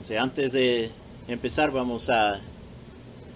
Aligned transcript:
Entonces, 0.00 0.18
antes 0.18 0.52
de 0.52 0.90
empezar, 1.28 1.72
vamos 1.72 2.08
a 2.08 2.40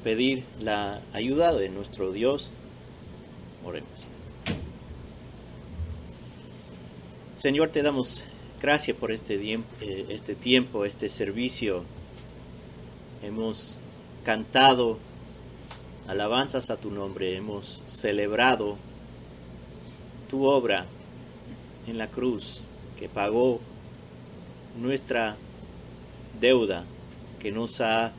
pedir 0.03 0.45
la 0.63 1.03
ayuda 1.13 1.53
de 1.53 1.69
nuestro 1.69 2.11
Dios. 2.11 2.51
Oremos. 3.67 4.09
Señor, 7.37 7.69
te 7.69 7.83
damos 7.83 8.25
gracias 8.63 8.97
por 8.97 9.13
este, 9.13 9.35
eh, 9.35 10.07
este 10.09 10.35
tiempo, 10.35 10.87
este 10.87 11.11
servicio. 11.11 11.85
Hemos 13.23 13.79
cantado 14.25 14.97
alabanzas 16.09 16.71
a 16.71 16.79
tu 16.79 16.91
nombre, 16.91 17.37
hemos 17.37 17.83
celebrado 17.85 18.79
tu 20.31 20.47
obra 20.47 20.87
en 21.87 21.99
la 21.99 22.07
cruz 22.07 22.63
que 22.99 23.11
pagó 23.11 23.61
nuestra 24.81 25.37
deuda, 26.41 26.85
que 27.41 27.51
nos 27.53 27.81
ha 27.81 28.13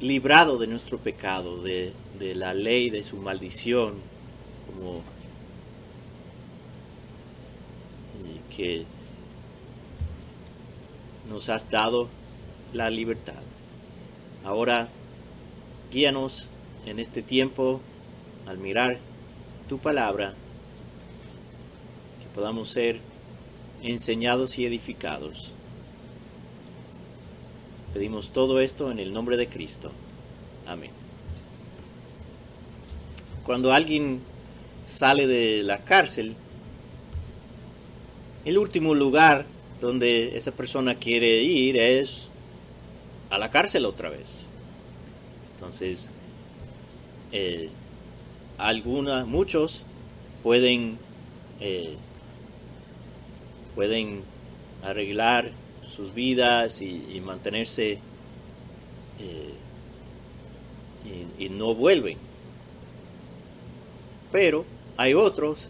librado 0.00 0.58
de 0.58 0.66
nuestro 0.66 0.98
pecado, 0.98 1.62
de, 1.62 1.92
de 2.18 2.34
la 2.34 2.54
ley, 2.54 2.90
de 2.90 3.02
su 3.02 3.16
maldición, 3.16 3.94
como 4.66 5.02
que 8.50 8.84
nos 11.28 11.48
has 11.48 11.70
dado 11.70 12.08
la 12.72 12.90
libertad. 12.90 13.42
Ahora 14.44 14.88
guíanos 15.90 16.48
en 16.86 16.98
este 16.98 17.22
tiempo 17.22 17.80
al 18.46 18.58
mirar 18.58 18.98
tu 19.68 19.78
palabra, 19.78 20.34
que 22.20 22.28
podamos 22.34 22.68
ser 22.70 23.00
enseñados 23.82 24.58
y 24.58 24.66
edificados. 24.66 25.54
Pedimos 27.92 28.32
todo 28.32 28.60
esto 28.60 28.90
en 28.90 28.98
el 28.98 29.12
nombre 29.12 29.36
de 29.36 29.48
Cristo. 29.48 29.90
Amén. 30.66 30.90
Cuando 33.44 33.72
alguien 33.72 34.20
sale 34.84 35.26
de 35.26 35.62
la 35.62 35.78
cárcel, 35.78 36.36
el 38.44 38.58
último 38.58 38.94
lugar 38.94 39.46
donde 39.80 40.36
esa 40.36 40.52
persona 40.52 40.94
quiere 40.96 41.42
ir 41.42 41.76
es 41.76 42.28
a 43.30 43.38
la 43.38 43.50
cárcel 43.50 43.86
otra 43.86 44.10
vez. 44.10 44.46
Entonces, 45.54 46.10
eh, 47.32 47.70
muchos 49.26 49.84
pueden, 50.42 50.98
eh, 51.60 51.96
pueden 53.74 54.22
arreglar 54.82 55.50
sus 55.94 56.14
vidas 56.14 56.80
y, 56.82 57.20
mantenerse 57.24 57.98
eh, 59.18 59.54
y, 61.38 61.44
y 61.44 61.48
no 61.48 61.74
vuelven. 61.74 62.18
Pero 64.32 64.64
hay 64.96 65.14
otros 65.14 65.68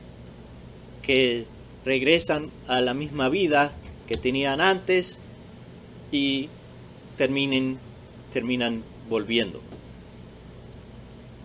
que 1.03 1.47
regresan 1.85 2.51
a 2.69 2.81
la 2.81 2.95
misma 2.95 3.29
vida 3.29 3.73
que 4.07 4.17
tenían 4.17 4.61
antes 4.61 5.19
y 6.13 6.49
terminen, 7.17 7.79
terminan 8.33 8.83
volviendo. 9.09 9.61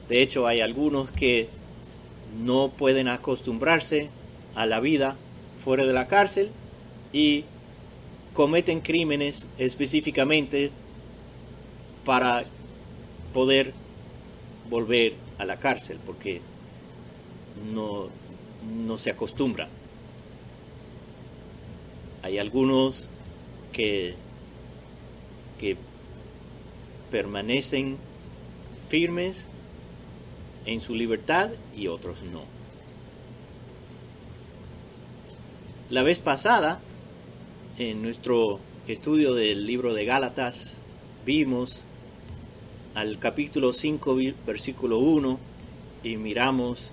De 0.10 0.22
hecho, 0.22 0.48
hay 0.48 0.62
algunos 0.62 1.12
que 1.12 1.50
no 2.44 2.70
pueden 2.70 3.08
acostumbrarse 3.08 4.10
a 4.56 4.66
la 4.66 4.80
vida 4.80 5.16
fuera 5.64 5.86
de 5.86 5.94
la 5.94 6.08
cárcel 6.08 6.50
y 7.14 7.46
cometen 8.36 8.82
crímenes 8.82 9.48
específicamente 9.58 10.70
para 12.04 12.44
poder 13.34 13.74
volver 14.70 15.16
a 15.40 15.46
la 15.46 15.58
cárcel, 15.58 16.00
porque 16.06 16.42
no, 17.74 18.10
no 18.86 18.98
se 18.98 19.10
acostumbran. 19.10 19.70
Hay 22.24 22.38
algunos 22.38 23.10
que, 23.72 24.16
que 25.58 25.78
permanecen 27.10 27.98
firmes 28.90 29.50
en 30.66 30.82
su 30.82 30.94
libertad 30.94 31.52
y 31.74 31.88
otros 31.88 32.22
no. 32.22 32.44
La 35.90 36.04
vez 36.04 36.20
pasada, 36.20 36.82
en 37.78 38.02
nuestro 38.02 38.60
estudio 38.88 39.34
del 39.34 39.66
libro 39.66 39.94
de 39.94 40.06
Gálatas, 40.06 40.78
vimos 41.26 41.84
al 42.94 43.20
capítulo 43.20 43.74
5, 43.74 44.18
versículo 44.48 45.00
1, 45.00 45.38
y 46.04 46.16
miramos, 46.16 46.92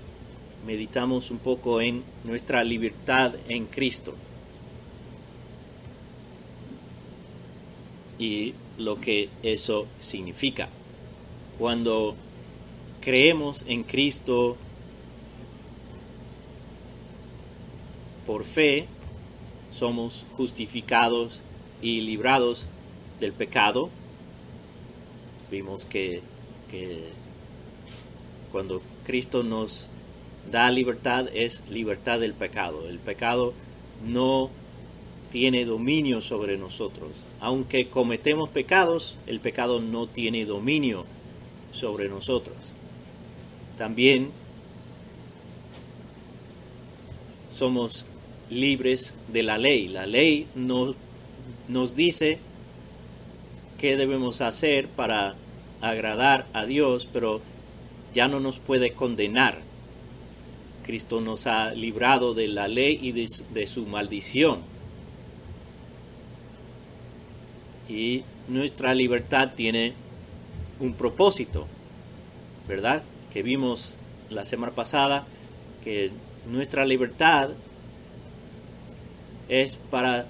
meditamos 0.66 1.31
un 1.31 1.38
poco 1.38 1.81
en 1.81 2.03
nuestra 2.25 2.65
libertad 2.65 3.34
en 3.48 3.66
Cristo. 3.66 4.15
Y 8.19 8.54
lo 8.78 9.00
que 9.00 9.28
eso 9.43 9.87
significa. 10.00 10.69
Cuando 11.59 12.16
creemos 13.00 13.64
en 13.69 13.84
Cristo 13.84 14.56
por 18.26 18.44
fe, 18.44 18.88
somos 19.72 20.26
justificados 20.36 21.42
y 21.80 22.00
librados 22.02 22.68
del 23.20 23.32
pecado. 23.32 23.90
Vimos 25.50 25.84
que, 25.84 26.22
que, 26.70 27.08
cuando 28.50 28.82
Cristo 29.04 29.42
nos 29.42 29.88
da 30.50 30.70
libertad 30.70 31.26
es 31.32 31.62
libertad 31.68 32.20
del 32.20 32.34
pecado. 32.34 32.88
El 32.88 32.98
pecado 32.98 33.54
no 34.04 34.50
tiene 35.30 35.64
dominio 35.64 36.20
sobre 36.20 36.58
nosotros. 36.58 37.24
Aunque 37.40 37.88
cometemos 37.88 38.50
pecados, 38.50 39.16
el 39.26 39.40
pecado 39.40 39.80
no 39.80 40.06
tiene 40.06 40.44
dominio 40.44 41.06
sobre 41.72 42.08
nosotros. 42.08 42.56
También 43.78 44.30
somos 47.50 48.04
libres 48.52 49.14
de 49.32 49.42
la 49.42 49.58
ley. 49.58 49.88
La 49.88 50.06
ley 50.06 50.46
no, 50.54 50.94
nos 51.68 51.94
dice 51.94 52.38
qué 53.78 53.96
debemos 53.96 54.40
hacer 54.40 54.88
para 54.88 55.34
agradar 55.80 56.46
a 56.52 56.64
Dios, 56.64 57.08
pero 57.12 57.40
ya 58.14 58.28
no 58.28 58.40
nos 58.40 58.58
puede 58.58 58.92
condenar. 58.92 59.60
Cristo 60.84 61.20
nos 61.20 61.46
ha 61.46 61.72
librado 61.74 62.34
de 62.34 62.48
la 62.48 62.68
ley 62.68 62.98
y 63.00 63.12
de, 63.12 63.26
de 63.52 63.66
su 63.66 63.86
maldición. 63.86 64.60
Y 67.88 68.24
nuestra 68.48 68.94
libertad 68.94 69.52
tiene 69.54 69.94
un 70.80 70.94
propósito, 70.94 71.66
¿verdad? 72.69 73.02
Que 73.32 73.42
vimos 73.42 73.96
la 74.30 74.44
semana 74.44 74.72
pasada, 74.74 75.26
que 75.84 76.10
nuestra 76.46 76.84
libertad 76.84 77.50
es 79.52 79.76
para 79.76 80.24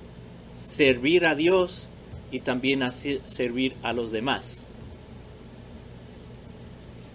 servir 0.57 1.27
a 1.27 1.37
Dios 1.37 1.89
y 2.33 2.41
también 2.41 2.83
así 2.83 3.21
servir 3.25 3.75
a 3.85 3.93
los 3.93 4.11
demás. 4.11 4.67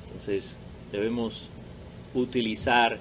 Entonces 0.05 0.57
debemos 0.89 1.49
utilizar 2.13 2.99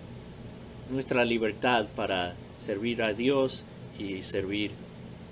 nuestra 0.90 1.24
libertad 1.24 1.86
para 1.94 2.34
servir 2.58 3.00
a 3.00 3.12
Dios 3.12 3.64
y 3.96 4.22
servir 4.22 4.72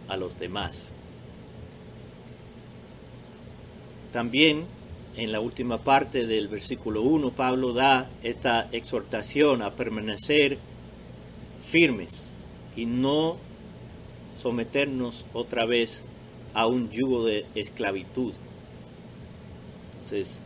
a 0.07 0.17
los 0.17 0.39
demás. 0.39 0.93
También 4.13 4.67
en 5.17 5.33
la 5.33 5.41
última 5.41 5.79
parte 5.79 6.29
del 6.29 6.47
versículo 6.47 7.03
1, 7.03 7.33
Pablo 7.33 7.73
da 7.73 8.09
esta 8.23 8.69
exhortación 8.71 9.63
a 9.63 9.75
permanecer 9.75 10.59
firmes 11.59 12.47
y 12.77 12.87
no 12.87 13.37
someternos 14.35 15.25
otra 15.33 15.65
vez 15.65 16.05
a 16.55 16.67
un 16.67 16.91
yugo 16.91 17.25
de 17.25 17.47
esclavitud. 17.55 18.33
Entonces, 19.95 20.41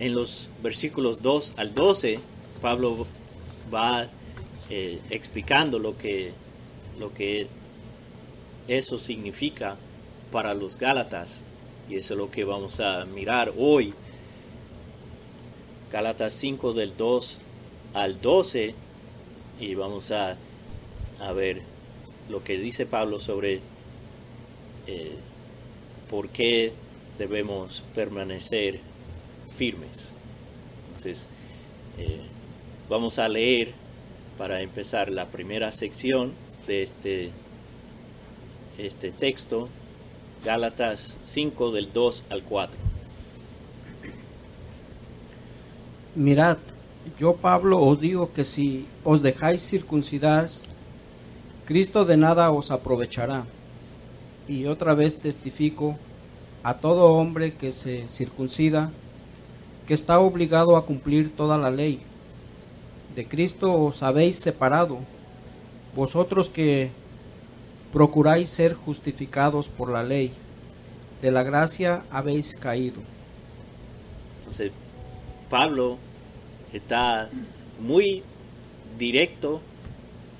en 0.00 0.14
los 0.14 0.50
versículos 0.62 1.22
2 1.22 1.54
al 1.56 1.74
12, 1.74 2.20
Pablo 2.60 3.06
va 3.72 4.08
eh, 4.70 5.00
explicando 5.10 5.78
lo 5.78 5.96
que, 5.98 6.32
eso 8.66 8.98
significa 8.98 9.76
para 10.30 10.54
los 10.54 10.78
Gálatas. 10.78 11.44
Y 11.88 11.96
eso 11.96 12.14
es 12.14 12.18
lo 12.18 12.30
que 12.30 12.44
vamos 12.44 12.80
a 12.80 13.06
mirar 13.06 13.52
hoy. 13.56 13.94
Gálatas 15.90 16.34
5 16.34 16.74
del 16.74 16.94
2 16.96 17.40
al 17.94 18.20
12. 18.20 18.74
Y 19.58 19.74
vamos 19.74 20.10
a 20.10 20.36
ver 21.34 21.62
lo 22.28 22.44
que 22.44 22.58
dice 22.58 22.86
Pablo 22.86 23.20
sobre 23.20 23.60
eh, 24.86 25.16
por 26.10 26.28
qué 26.28 26.72
debemos 27.18 27.84
permanecer 27.94 28.80
firmes. 29.50 30.12
Entonces, 30.86 31.26
eh, 31.98 32.20
vamos 32.88 33.18
a 33.18 33.28
leer 33.28 33.72
para 34.36 34.62
empezar 34.62 35.10
la 35.10 35.26
primera 35.26 35.72
sección 35.72 36.32
de 36.66 36.82
este, 36.82 37.30
este 38.78 39.10
texto, 39.10 39.68
Gálatas 40.44 41.18
5 41.22 41.72
del 41.72 41.92
2 41.92 42.24
al 42.30 42.44
4. 42.44 42.80
Mirad, 46.14 46.58
yo 47.18 47.36
Pablo 47.36 47.80
os 47.80 48.00
digo 48.00 48.32
que 48.32 48.44
si 48.44 48.86
os 49.04 49.22
dejáis 49.22 49.62
circuncidar, 49.62 50.48
Cristo 51.68 52.06
de 52.06 52.16
nada 52.16 52.50
os 52.50 52.70
aprovechará. 52.70 53.44
Y 54.48 54.64
otra 54.64 54.94
vez 54.94 55.18
testifico 55.18 55.98
a 56.62 56.78
todo 56.78 57.12
hombre 57.12 57.56
que 57.56 57.74
se 57.74 58.08
circuncida, 58.08 58.90
que 59.86 59.92
está 59.92 60.18
obligado 60.18 60.78
a 60.78 60.86
cumplir 60.86 61.36
toda 61.36 61.58
la 61.58 61.70
ley. 61.70 62.00
De 63.14 63.28
Cristo 63.28 63.78
os 63.78 64.02
habéis 64.02 64.36
separado, 64.36 65.00
vosotros 65.94 66.48
que 66.48 66.90
procuráis 67.92 68.48
ser 68.48 68.72
justificados 68.72 69.68
por 69.68 69.90
la 69.90 70.02
ley, 70.02 70.32
de 71.20 71.30
la 71.30 71.42
gracia 71.42 72.02
habéis 72.10 72.56
caído. 72.56 73.02
Entonces, 74.38 74.72
Pablo 75.50 75.98
está 76.72 77.28
muy 77.78 78.22
directo 78.98 79.60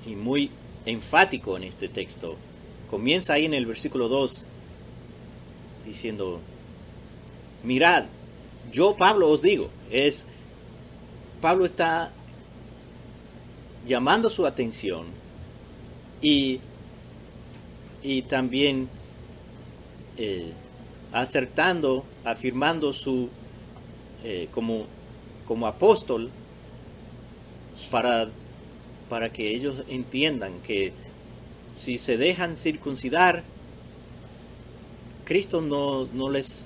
y 0.07 0.15
muy 0.15 0.49
enfático 0.85 1.57
en 1.57 1.63
este 1.63 1.87
texto. 1.87 2.35
Comienza 2.89 3.33
ahí 3.33 3.45
en 3.45 3.53
el 3.53 3.65
versículo 3.65 4.07
2 4.07 4.45
diciendo, 5.85 6.39
mirad, 7.63 8.05
yo 8.71 8.95
Pablo 8.95 9.29
os 9.29 9.41
digo, 9.41 9.69
es, 9.91 10.27
Pablo 11.41 11.65
está 11.65 12.11
llamando 13.87 14.29
su 14.29 14.45
atención 14.45 15.05
y, 16.21 16.59
y 18.03 18.23
también 18.23 18.89
eh, 20.17 20.51
acertando, 21.11 22.05
afirmando 22.23 22.93
su, 22.93 23.29
eh, 24.23 24.47
como 24.51 24.85
como 25.49 25.65
apóstol 25.65 26.29
para, 27.89 28.29
para 29.09 29.33
que 29.33 29.53
ellos 29.55 29.83
entiendan 29.89 30.61
que 30.61 30.93
si 31.73 31.97
se 31.97 32.17
dejan 32.17 32.55
circuncidar, 32.55 33.43
Cristo 35.25 35.61
no, 35.61 36.05
no 36.05 36.29
les 36.29 36.65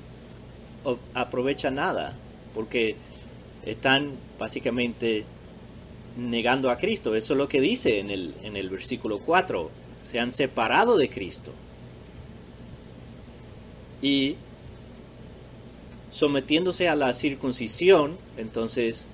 aprovecha 1.14 1.72
nada, 1.72 2.14
porque 2.54 2.96
están 3.66 4.12
básicamente 4.38 5.26
negando 6.18 6.70
a 6.70 6.78
Cristo. 6.78 7.16
Eso 7.16 7.34
es 7.34 7.38
lo 7.38 7.48
que 7.48 7.62
dice 7.62 8.00
en 8.00 8.10
el, 8.10 8.36
en 8.44 8.58
el 8.58 8.70
versículo 8.70 9.20
4. 9.20 9.70
Se 10.04 10.20
han 10.20 10.32
separado 10.32 10.98
de 10.98 11.10
Cristo. 11.10 11.52
Y 14.02 14.36
sometiéndose 16.12 16.90
a 16.90 16.96
la 16.96 17.14
circuncisión, 17.14 18.18
entonces 18.38 19.08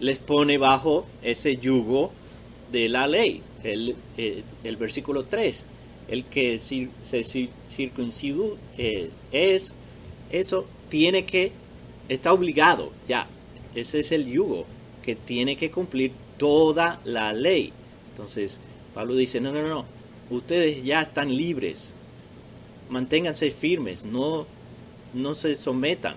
les 0.00 0.18
pone 0.18 0.58
bajo 0.58 1.06
ese 1.22 1.56
yugo 1.56 2.12
de 2.70 2.88
la 2.88 3.06
ley. 3.06 3.42
El, 3.62 3.96
eh, 4.16 4.42
versículo 4.78 5.24
3, 5.24 5.66
el 6.08 6.24
que 6.24 6.58
se 6.58 6.88
circuncidó 7.68 8.56
eh, 8.78 9.10
es, 9.32 9.74
eso 10.30 10.66
tiene 10.88 11.24
que, 11.24 11.52
está 12.08 12.32
obligado, 12.32 12.92
ya, 13.08 13.26
ese 13.74 14.00
es 14.00 14.12
el 14.12 14.26
yugo, 14.26 14.66
que 15.02 15.16
tiene 15.16 15.56
que 15.56 15.70
cumplir 15.70 16.12
toda 16.38 17.00
la 17.04 17.32
ley. 17.32 17.72
Entonces, 18.10 18.60
Pablo 18.94 19.14
dice, 19.14 19.40
no, 19.40 19.52
no, 19.52 19.66
no, 19.66 19.84
ustedes 20.30 20.84
ya 20.84 21.00
están 21.00 21.34
libres, 21.34 21.92
manténganse 22.88 23.50
firmes, 23.50 24.04
no, 24.04 24.46
no 25.12 25.34
se 25.34 25.54
sometan 25.56 26.16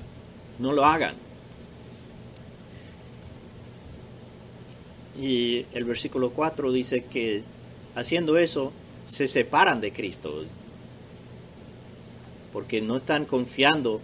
no 0.60 0.74
lo 0.74 0.86
hagan. 0.86 1.16
Y 5.20 5.66
el 5.74 5.84
versículo 5.84 6.32
4 6.32 6.72
dice 6.72 7.04
que 7.06 7.44
haciendo 7.96 8.38
eso 8.38 8.72
se 9.06 9.28
separan 9.28 9.82
de 9.82 9.92
Cristo, 9.92 10.46
porque 12.54 12.82
no 12.82 12.98
están 12.98 13.26
confiando 13.26 14.00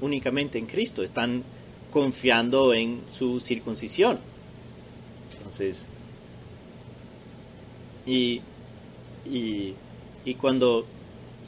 únicamente 0.00 0.58
en 0.58 0.66
Cristo, 0.66 1.02
están 1.02 1.44
confiando 1.92 2.74
en 2.74 3.02
su 3.12 3.38
circuncisión. 3.38 4.18
Entonces, 5.36 5.86
y, 8.06 8.40
y, 9.24 9.74
y 10.24 10.34
cuando 10.34 10.86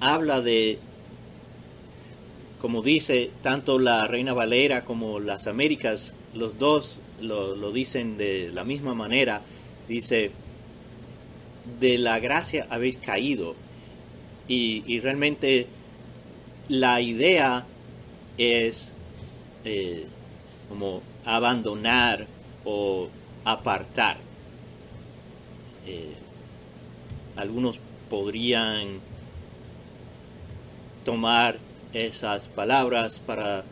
habla 0.01 0.41
de 0.41 0.79
como 2.61 2.83
dice 2.83 3.31
tanto 3.43 3.79
la 3.79 4.07
Reina 4.07 4.33
Valera 4.33 4.85
como 4.85 5.21
las 5.21 5.47
Américas, 5.47 6.15
los 6.35 6.59
dos 6.59 7.01
lo, 7.21 7.73
dicen 7.73 8.17
de 8.17 8.51
la 8.53 8.65
misma 8.65 8.95
manera, 8.95 9.43
dice, 9.89 10.31
de 11.81 11.99
la 11.99 12.19
gracia 12.19 12.67
habéis 12.71 12.97
caído. 12.97 13.55
Y, 14.49 15.01
realmente 15.01 15.67
la 16.69 17.01
idea 17.01 17.65
es 18.39 18.95
eh, 19.65 20.07
como 20.69 21.03
abandonar 21.25 22.27
o 22.65 23.09
apartar. 23.45 24.19
Eh, 25.87 26.15
algunos 27.37 27.79
podrían 28.09 29.01
tomar 31.05 31.59
esas 31.93 32.49
palabras 32.49 33.21
para, 33.21 33.65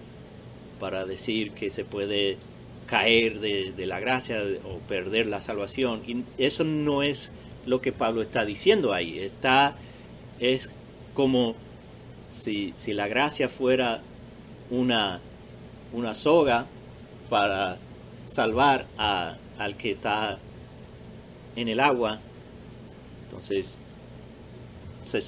para 0.81 1.05
decir 1.05 1.53
que 1.53 1.71
se 1.71 1.85
puede 1.85 2.39
caer 2.95 3.41
de, 3.41 3.87
la 3.87 3.99
gracia 3.99 4.41
o 4.65 4.79
perder 4.87 5.27
la 5.27 5.41
salvación. 5.41 6.03
Y 6.07 6.23
eso 6.39 6.63
no 6.63 7.03
es 7.03 7.33
lo 7.67 7.81
que 7.81 7.91
Pablo 7.91 8.23
está 8.23 8.45
diciendo 8.45 8.93
ahí. 8.93 9.19
Está, 9.19 9.75
es 10.39 10.73
como 11.13 11.57
si, 12.31 12.73
la 12.87 13.09
gracia 13.09 13.49
fuera 13.49 14.01
una, 14.71 15.21
una 15.93 16.15
soga 16.15 16.67
para 17.29 17.79
salvar 18.27 18.87
a, 18.97 19.39
al 19.59 19.77
que 19.77 19.91
está 19.91 20.39
en 21.57 21.67
el 21.67 21.81
agua. 21.81 22.21
Entonces, 23.25 23.81
se, 25.01 25.21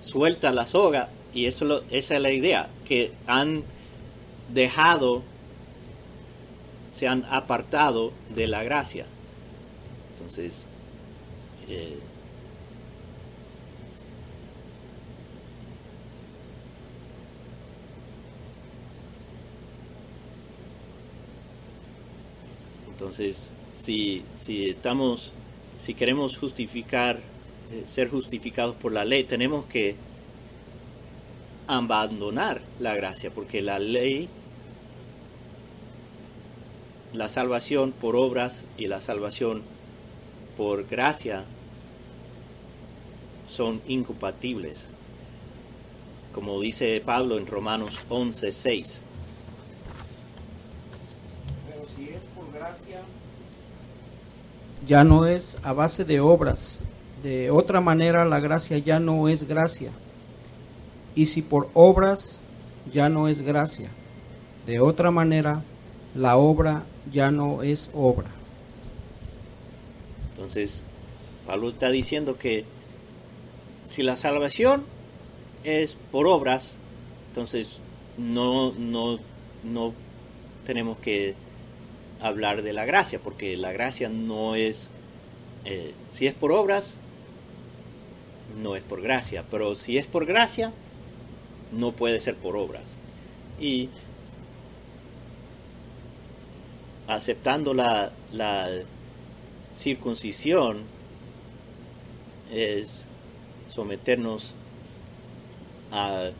suelta 0.00 0.50
la 0.50 0.64
soga 0.64 1.10
y 1.34 1.44
eso 1.44 1.82
esa 1.90 2.14
es 2.14 2.22
la 2.22 2.32
idea, 2.32 2.70
que 2.86 3.12
han 3.26 3.64
dejado, 4.48 5.24
se 7.00 7.08
han 7.08 7.24
apartado 7.30 8.12
de 8.28 8.46
la 8.46 8.62
gracia. 8.62 9.06
Entonces, 10.12 10.66
eh, 11.66 11.96
entonces 22.90 23.54
si, 23.64 24.22
si 24.34 24.68
estamos, 24.68 25.32
si 25.78 25.94
queremos 25.94 26.36
justificar 26.36 27.16
eh, 27.72 27.84
ser 27.86 28.10
justificados 28.10 28.76
por 28.76 28.92
la 28.92 29.06
ley, 29.06 29.24
tenemos 29.24 29.64
que 29.64 29.96
abandonar 31.66 32.60
la 32.78 32.94
gracia, 32.94 33.30
porque 33.30 33.62
la 33.62 33.78
ley, 33.78 34.28
la 37.12 37.28
salvación 37.28 37.92
por 37.92 38.16
obras 38.16 38.66
y 38.76 38.86
la 38.86 39.00
salvación 39.00 39.62
por 40.56 40.86
gracia 40.86 41.44
son 43.46 43.80
incompatibles, 43.86 44.90
como 46.32 46.60
dice 46.60 47.02
Pablo 47.04 47.38
en 47.38 47.46
Romanos 47.46 48.00
11, 48.08 48.52
6. 48.52 49.02
Pero 51.68 51.82
si 51.96 52.10
es 52.10 52.24
por 52.34 52.52
gracia, 52.52 53.00
ya 54.86 55.04
no 55.04 55.26
es 55.26 55.56
a 55.62 55.72
base 55.72 56.04
de 56.04 56.20
obras, 56.20 56.80
de 57.22 57.50
otra 57.50 57.82
manera, 57.82 58.24
la 58.24 58.40
gracia 58.40 58.78
ya 58.78 58.98
no 58.98 59.28
es 59.28 59.46
gracia. 59.46 59.92
Y 61.14 61.26
si 61.26 61.42
por 61.42 61.68
obras, 61.74 62.40
ya 62.90 63.10
no 63.10 63.28
es 63.28 63.42
gracia. 63.42 63.90
De 64.66 64.80
otra 64.80 65.10
manera, 65.10 65.62
la 66.14 66.36
obra 66.36 66.84
ya 67.12 67.30
no 67.30 67.62
es 67.62 67.90
obra. 67.94 68.30
Entonces, 70.30 70.86
Pablo 71.46 71.68
está 71.68 71.90
diciendo 71.90 72.38
que 72.38 72.64
si 73.84 74.02
la 74.02 74.16
salvación 74.16 74.84
es 75.64 75.94
por 75.94 76.26
obras, 76.26 76.78
entonces 77.28 77.80
no, 78.16 78.72
no, 78.72 79.18
no 79.64 79.92
tenemos 80.64 80.98
que 80.98 81.34
hablar 82.20 82.62
de 82.62 82.72
la 82.72 82.84
gracia, 82.84 83.18
porque 83.22 83.56
la 83.56 83.72
gracia 83.72 84.08
no 84.08 84.54
es, 84.54 84.90
eh, 85.64 85.94
si 86.10 86.26
es 86.26 86.34
por 86.34 86.52
obras, 86.52 86.98
no 88.62 88.76
es 88.76 88.82
por 88.82 89.00
gracia, 89.00 89.44
pero 89.50 89.74
si 89.74 89.98
es 89.98 90.06
por 90.06 90.26
gracia, 90.26 90.72
no 91.72 91.92
puede 91.92 92.20
ser 92.20 92.36
por 92.36 92.56
obras. 92.56 92.96
Y 93.60 93.88
aceptando 97.10 97.74
la, 97.74 98.12
la 98.32 98.68
circuncisión 99.74 100.82
es 102.52 103.06
someternos 103.68 104.54
a, 105.90 106.30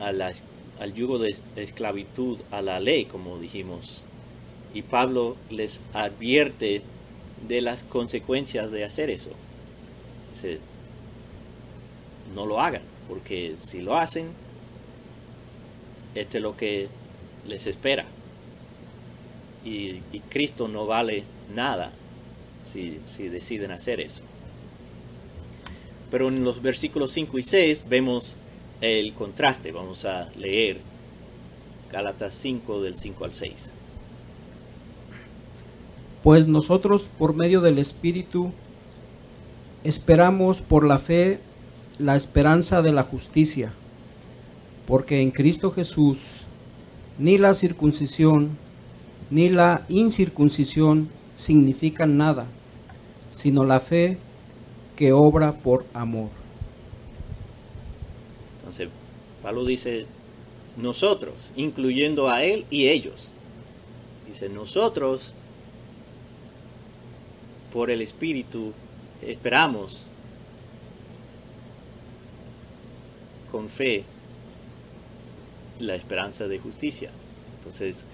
al 0.00 0.94
yugo 0.94 1.18
de 1.18 1.34
esclavitud, 1.56 2.40
a 2.50 2.60
la 2.60 2.80
ley, 2.80 3.04
como 3.04 3.38
dijimos. 3.38 4.04
Y 4.74 4.82
Pablo 4.82 5.36
les 5.48 5.80
advierte 5.92 6.82
de 7.46 7.60
las 7.60 7.84
consecuencias 7.84 8.72
de 8.72 8.84
hacer 8.84 9.10
eso. 9.10 9.30
no 12.34 12.46
lo 12.46 12.60
hagan, 12.60 12.82
porque 13.08 13.54
si 13.56 13.80
lo 13.80 13.96
hacen, 13.96 14.30
esto 16.16 16.38
es 16.38 16.42
lo 16.42 16.56
que 16.56 16.88
les 17.46 17.66
espera. 17.68 18.06
Y, 19.68 20.20
Cristo 20.30 20.68
no 20.68 20.86
vale 20.86 21.24
nada 21.54 21.90
si, 22.62 23.00
si 23.04 23.28
deciden 23.28 23.70
hacer 23.70 24.00
eso. 24.00 24.22
Pero 26.10 26.28
en 26.28 26.44
los 26.44 26.62
versículos 26.62 27.12
5 27.12 27.38
y 27.38 27.42
6 27.42 27.86
vemos 27.88 28.36
el 28.80 29.12
contraste. 29.14 29.72
Vamos 29.72 30.04
a 30.04 30.28
leer 30.36 30.78
Gálatas 31.90 32.34
5 32.34 32.82
del 32.82 32.96
5 32.96 33.24
al 33.24 33.32
6. 33.32 33.72
Pues 36.22 36.46
nosotros 36.46 37.08
por 37.18 37.34
medio 37.34 37.60
del 37.60 37.78
Espíritu 37.78 38.52
esperamos 39.84 40.60
por 40.60 40.84
la 40.84 40.98
fe 40.98 41.40
la 41.98 42.16
esperanza 42.16 42.80
de 42.82 42.92
la 42.92 43.02
justicia, 43.02 43.72
porque 44.86 45.20
en 45.20 45.30
Cristo 45.30 45.72
Jesús 45.72 46.18
ni 47.18 47.38
la 47.38 47.54
circuncisión 47.54 48.56
ni 49.30 49.48
la 49.48 49.84
incircuncisión 49.88 51.08
significan 51.36 52.16
nada, 52.16 52.46
sino 53.30 53.64
la 53.64 53.80
fe 53.80 54.18
que 54.96 55.12
obra 55.12 55.52
por 55.52 55.84
amor. 55.94 56.30
Entonces, 58.58 58.88
Pablo 59.42 59.64
dice, 59.64 60.06
nosotros, 60.76 61.52
incluyendo 61.56 62.28
a 62.28 62.42
él 62.42 62.66
y 62.70 62.88
ellos. 62.88 63.32
Dice, 64.26 64.48
nosotros, 64.48 65.32
por 67.72 67.90
el 67.90 68.02
Espíritu, 68.02 68.72
esperamos 69.22 70.08
con 73.50 73.68
fe 73.68 74.04
la 75.78 75.94
esperanza 75.94 76.48
de 76.48 76.58
justicia. 76.58 77.10
Entonces, 77.56 78.04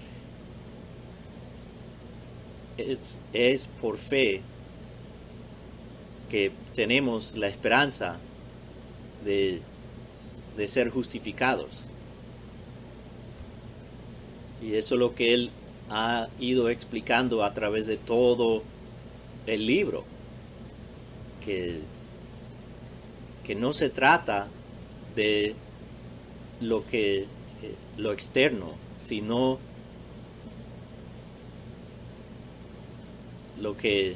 es, 2.77 3.19
es 3.33 3.67
por 3.67 3.97
fe 3.97 4.41
que 6.29 6.51
tenemos 6.73 7.35
la 7.35 7.47
esperanza 7.47 8.17
de 9.23 9.61
de 10.55 10.67
ser 10.67 10.89
justificados. 10.89 11.83
Y 14.61 14.75
eso 14.75 14.95
es 14.95 14.99
lo 14.99 15.15
que 15.15 15.33
él 15.33 15.51
ha 15.89 16.27
ido 16.39 16.69
explicando 16.69 17.43
a 17.43 17.53
través 17.53 17.87
de 17.87 17.97
todo 17.97 18.63
el 19.45 19.65
libro. 19.65 20.03
Que, 21.43 21.81
que 23.43 23.53
no 23.53 23.73
se 23.73 23.89
trata 23.89 24.47
de 25.15 25.55
lo 26.61 26.85
que 26.87 27.19
eh, 27.19 27.25
lo 27.97 28.11
externo, 28.11 28.71
sino 28.97 29.59
lo 33.65 33.75
que 33.75 34.11
eh, 34.11 34.15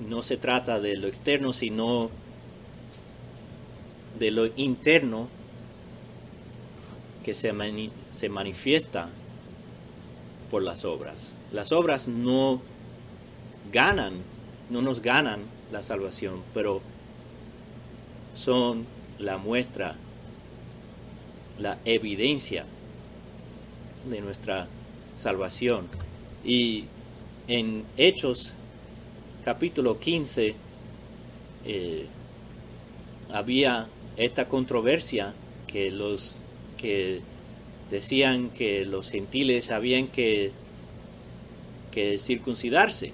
no 0.00 0.20
se 0.22 0.36
trata 0.36 0.80
de 0.80 0.96
lo 0.96 1.06
externo, 1.06 1.52
sino 1.52 2.10
de 4.18 4.32
lo 4.32 4.46
interno 4.56 5.28
que 7.24 7.34
se, 7.34 7.52
se 8.10 8.28
manifiesta 8.28 9.08
por 10.50 10.62
las 10.62 10.84
obras. 10.84 11.36
Las 11.52 11.70
obras 11.70 12.08
no 12.08 12.62
ganan, 13.72 14.14
no 14.70 14.82
nos 14.82 15.02
ganan 15.02 15.42
la 15.70 15.84
salvación, 15.84 16.42
pero 16.52 16.80
son 18.34 18.86
la 19.20 19.38
muestra, 19.38 19.94
la 21.58 21.78
evidencia 21.84 22.64
de 24.08 24.20
nuestra 24.20 24.68
salvación. 25.12 25.88
Y 26.44 26.84
en 27.48 27.84
Hechos 27.96 28.54
capítulo 29.44 29.98
15 29.98 30.54
eh, 31.64 32.06
había 33.32 33.86
esta 34.16 34.48
controversia 34.48 35.34
que 35.66 35.90
los 35.90 36.40
que 36.78 37.20
decían 37.90 38.50
que 38.50 38.84
los 38.84 39.10
gentiles 39.10 39.70
habían 39.70 40.08
que, 40.08 40.52
que 41.92 42.18
circuncidarse. 42.18 43.12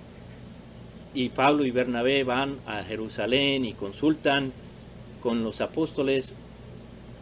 Y 1.14 1.28
Pablo 1.28 1.64
y 1.64 1.70
Bernabé 1.70 2.24
van 2.24 2.58
a 2.66 2.82
Jerusalén 2.82 3.64
y 3.64 3.74
consultan 3.74 4.52
con 5.20 5.44
los 5.44 5.60
apóstoles 5.60 6.34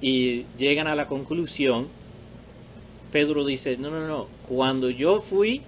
y 0.00 0.45
llegan 0.59 0.87
a 0.87 0.95
la 0.95 1.07
conclusión, 1.07 1.88
Pedro 3.12 3.45
dice, 3.45 3.76
no, 3.76 3.90
no, 3.90 4.07
no, 4.07 4.28
cuando 4.49 4.88
yo 4.88 5.21
fui 5.21 5.62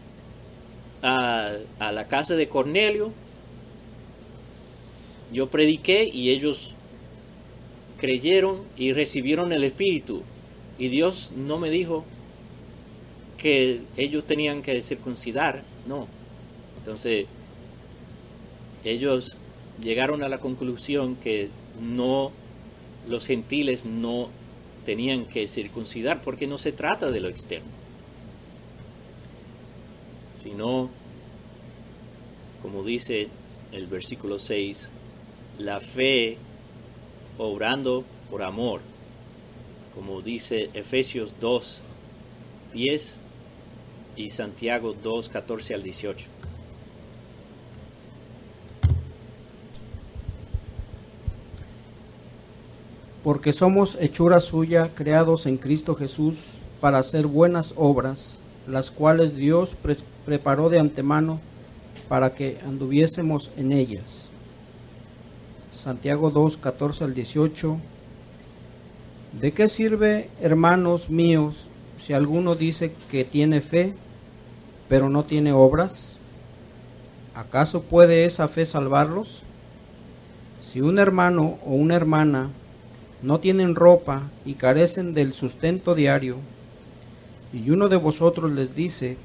a, 1.02 1.56
la 1.80 2.06
casa 2.08 2.36
de 2.36 2.48
Cornelio, 2.48 3.12
yo 5.32 5.48
prediqué 5.48 6.08
y 6.12 6.30
ellos 6.30 6.74
creyeron 7.98 8.62
y 8.76 8.92
recibieron 8.92 9.52
el 9.52 9.64
Espíritu. 9.64 10.22
Y 10.78 10.88
Dios 10.88 11.32
no 11.36 11.58
me 11.58 11.70
dijo 11.70 12.04
que 13.38 13.80
ellos 13.96 14.24
tenían 14.24 14.62
que 14.62 14.80
circuncidar, 14.82 15.62
no. 15.86 16.06
Entonces, 16.78 17.26
ellos 18.84 19.36
llegaron 19.82 20.22
a 20.22 20.28
la 20.28 20.38
conclusión 20.38 21.16
que 21.16 21.48
no, 21.80 22.32
los 23.08 23.26
gentiles 23.26 23.84
no 23.84 24.28
tenían 24.84 25.26
que 25.26 25.46
circuncidar 25.46 26.22
porque 26.22 26.46
no 26.46 26.58
se 26.58 26.72
trata 26.72 27.10
de 27.10 27.20
lo 27.20 27.28
externo, 27.28 27.70
sino, 30.32 30.90
como 32.60 32.82
dice 32.82 33.28
el 33.72 33.86
versículo 33.86 34.38
6, 34.38 34.90
la 35.58 35.80
fe 35.80 36.38
obrando 37.38 38.04
por 38.30 38.42
amor, 38.42 38.80
como 39.94 40.20
dice 40.22 40.70
Efesios 40.74 41.34
2, 41.40 41.82
10 42.72 43.20
y 44.16 44.30
Santiago 44.30 44.94
2, 45.00 45.28
14 45.28 45.74
al 45.74 45.82
18. 45.82 46.31
Porque 53.22 53.52
somos 53.52 53.96
hechura 54.00 54.40
suya, 54.40 54.90
creados 54.94 55.46
en 55.46 55.56
Cristo 55.56 55.94
Jesús, 55.94 56.36
para 56.80 56.98
hacer 56.98 57.26
buenas 57.28 57.74
obras, 57.76 58.40
las 58.66 58.90
cuales 58.90 59.36
Dios 59.36 59.76
preparó 60.24 60.68
de 60.68 60.80
antemano 60.80 61.40
para 62.08 62.34
que 62.34 62.58
anduviésemos 62.66 63.50
en 63.56 63.72
ellas. 63.72 64.28
Santiago 65.74 66.30
2, 66.30 66.56
14 66.56 67.04
al 67.04 67.14
18. 67.14 67.78
¿De 69.40 69.52
qué 69.52 69.68
sirve, 69.68 70.28
hermanos 70.40 71.08
míos, 71.08 71.66
si 71.98 72.12
alguno 72.12 72.54
dice 72.54 72.92
que 73.10 73.24
tiene 73.24 73.60
fe, 73.60 73.94
pero 74.88 75.08
no 75.08 75.24
tiene 75.24 75.52
obras? 75.52 76.16
¿Acaso 77.34 77.82
puede 77.82 78.24
esa 78.24 78.48
fe 78.48 78.66
salvarlos? 78.66 79.42
Si 80.60 80.80
un 80.80 80.98
hermano 80.98 81.58
o 81.64 81.74
una 81.74 81.96
hermana 81.96 82.50
no 83.22 83.38
tienen 83.38 83.74
ropa 83.74 84.30
y 84.44 84.54
carecen 84.54 85.14
del 85.14 85.32
sustento 85.32 85.94
diario, 85.94 86.38
y 87.52 87.70
uno 87.70 87.88
de 87.88 87.96
vosotros 87.96 88.50
les 88.50 88.74
dice, 88.74 89.16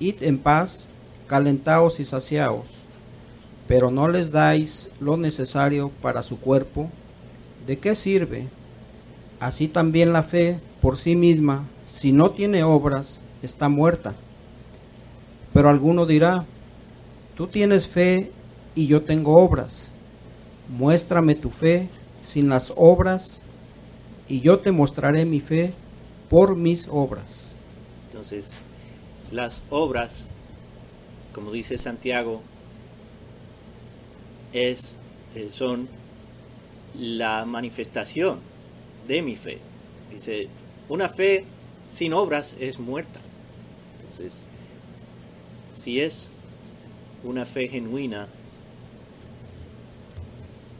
id 0.00 0.22
en 0.22 0.38
paz 0.38 0.86
calentaos 1.28 2.00
y 2.00 2.04
saciaos, 2.04 2.66
pero 3.68 3.90
no 3.90 4.08
les 4.08 4.30
dais 4.30 4.90
lo 5.00 5.16
necesario 5.16 5.90
para 6.02 6.22
su 6.22 6.38
cuerpo, 6.38 6.90
¿de 7.66 7.78
qué 7.78 7.94
sirve? 7.94 8.48
Así 9.40 9.68
también 9.68 10.12
la 10.12 10.22
fe 10.22 10.58
por 10.80 10.98
sí 10.98 11.16
misma, 11.16 11.64
si 11.86 12.12
no 12.12 12.30
tiene 12.32 12.64
obras, 12.64 13.20
está 13.42 13.68
muerta. 13.68 14.14
Pero 15.52 15.68
alguno 15.68 16.06
dirá, 16.06 16.44
tú 17.36 17.46
tienes 17.46 17.86
fe 17.86 18.32
y 18.74 18.86
yo 18.86 19.02
tengo 19.02 19.36
obras. 19.36 19.92
Muéstrame 20.68 21.34
tu 21.34 21.50
fe 21.50 21.88
sin 22.22 22.48
las 22.48 22.72
obras 22.76 23.43
y 24.28 24.40
yo 24.40 24.60
te 24.60 24.72
mostraré 24.72 25.24
mi 25.24 25.40
fe 25.40 25.72
por 26.30 26.56
mis 26.56 26.88
obras. 26.88 27.52
Entonces, 28.06 28.52
las 29.30 29.62
obras, 29.70 30.30
como 31.32 31.52
dice 31.52 31.76
Santiago, 31.76 32.40
es, 34.52 34.96
eh, 35.34 35.48
son 35.50 35.88
la 36.96 37.44
manifestación 37.44 38.38
de 39.08 39.20
mi 39.22 39.36
fe. 39.36 39.58
Dice, 40.10 40.48
una 40.88 41.08
fe 41.08 41.44
sin 41.88 42.12
obras 42.12 42.56
es 42.60 42.78
muerta. 42.78 43.20
Entonces, 43.98 44.44
si 45.72 46.00
es 46.00 46.30
una 47.24 47.44
fe 47.46 47.68
genuina, 47.68 48.28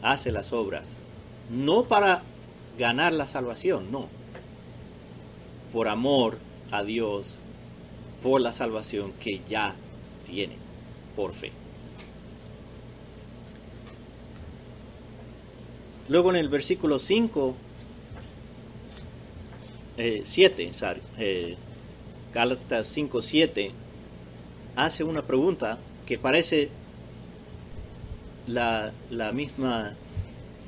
hace 0.01 0.31
las 0.31 0.53
obras, 0.53 0.99
no 1.49 1.85
para 1.85 2.23
ganar 2.77 3.13
la 3.13 3.27
salvación, 3.27 3.91
no, 3.91 4.07
por 5.71 5.87
amor 5.87 6.37
a 6.71 6.83
Dios, 6.83 7.39
por 8.23 8.41
la 8.41 8.51
salvación 8.51 9.13
que 9.13 9.41
ya 9.47 9.75
tiene, 10.25 10.55
por 11.15 11.33
fe. 11.33 11.51
Luego 16.07 16.29
en 16.29 16.35
el 16.35 16.49
versículo 16.49 16.99
5, 16.99 17.55
7, 20.23 20.71
eh, 21.17 21.57
Gálatas 22.33 22.87
5, 22.87 23.21
7, 23.21 23.71
hace 24.75 25.03
una 25.03 25.23
pregunta 25.23 25.77
que 26.05 26.17
parece 26.17 26.69
la, 28.45 28.91
la 29.09 29.31
misma 29.31 29.93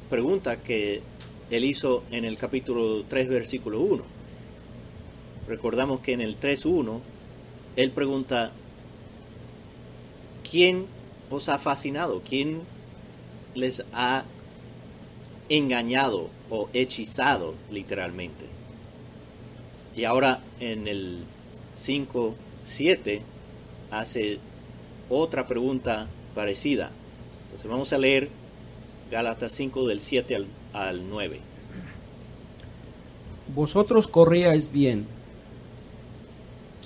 pregunta 0.10 0.58
que 0.58 1.02
él 1.50 1.66
hizo 1.66 2.04
en 2.12 2.26
el 2.26 2.38
capítulo 2.38 3.04
3, 3.08 3.30
versículo 3.30 3.80
1. 3.80 4.04
Recordamos 5.48 6.02
que 6.02 6.14
en 6.14 6.22
el 6.22 6.40
3.1, 6.40 7.00
él 7.76 7.92
pregunta, 7.92 8.52
¿quién 10.50 10.88
os 11.30 11.48
ha 11.50 11.58
fascinado? 11.58 12.22
¿Quién 12.28 12.62
les 13.56 13.84
ha 13.94 14.26
engañado 15.48 16.30
o 16.50 16.70
hechizado 16.74 17.54
literalmente? 17.72 18.46
Y 19.96 20.04
ahora 20.04 20.42
en 20.60 20.88
el 20.88 21.24
5.7 21.78 23.22
hace 23.90 24.40
otra 25.10 25.48
pregunta 25.48 26.08
parecida. 26.36 26.92
Entonces 27.46 27.70
vamos 27.70 27.94
a 27.94 27.98
leer 27.98 28.30
Gálatas 29.12 29.52
5 29.54 29.88
del 29.88 30.02
7 30.02 30.36
al, 30.36 30.48
al 30.74 31.10
9. 31.10 31.40
Vosotros 33.56 34.08
corríais 34.08 34.72
bien. 34.72 35.08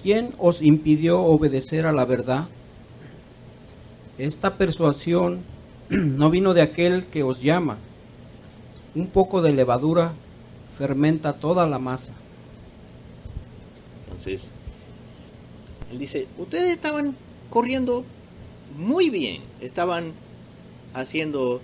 ¿Quién 0.02 0.34
os 0.38 0.62
impidió 0.62 1.22
obedecer 1.22 1.86
a 1.86 1.92
la 1.92 2.06
verdad? 2.06 2.48
Esta 4.18 4.58
persuasión 4.58 5.42
no 5.90 6.30
vino 6.30 6.54
de 6.54 6.62
aquel 6.62 7.06
que 7.06 7.24
os 7.24 7.42
llama. 7.42 7.78
Un 8.94 9.08
poco 9.08 9.42
de 9.42 9.54
levadura 9.54 10.14
fermenta 10.78 11.34
toda 11.34 11.68
la 11.68 11.80
masa. 11.80 12.14
Entonces, 14.04 14.52
él 15.92 16.00
dice, 16.00 16.28
ustedes 16.38 16.72
estaban 16.72 17.16
corriendo 17.50 18.04
muy 18.78 19.10
bien, 19.10 19.42
estaban 19.60 20.14
haciendo 20.94 21.62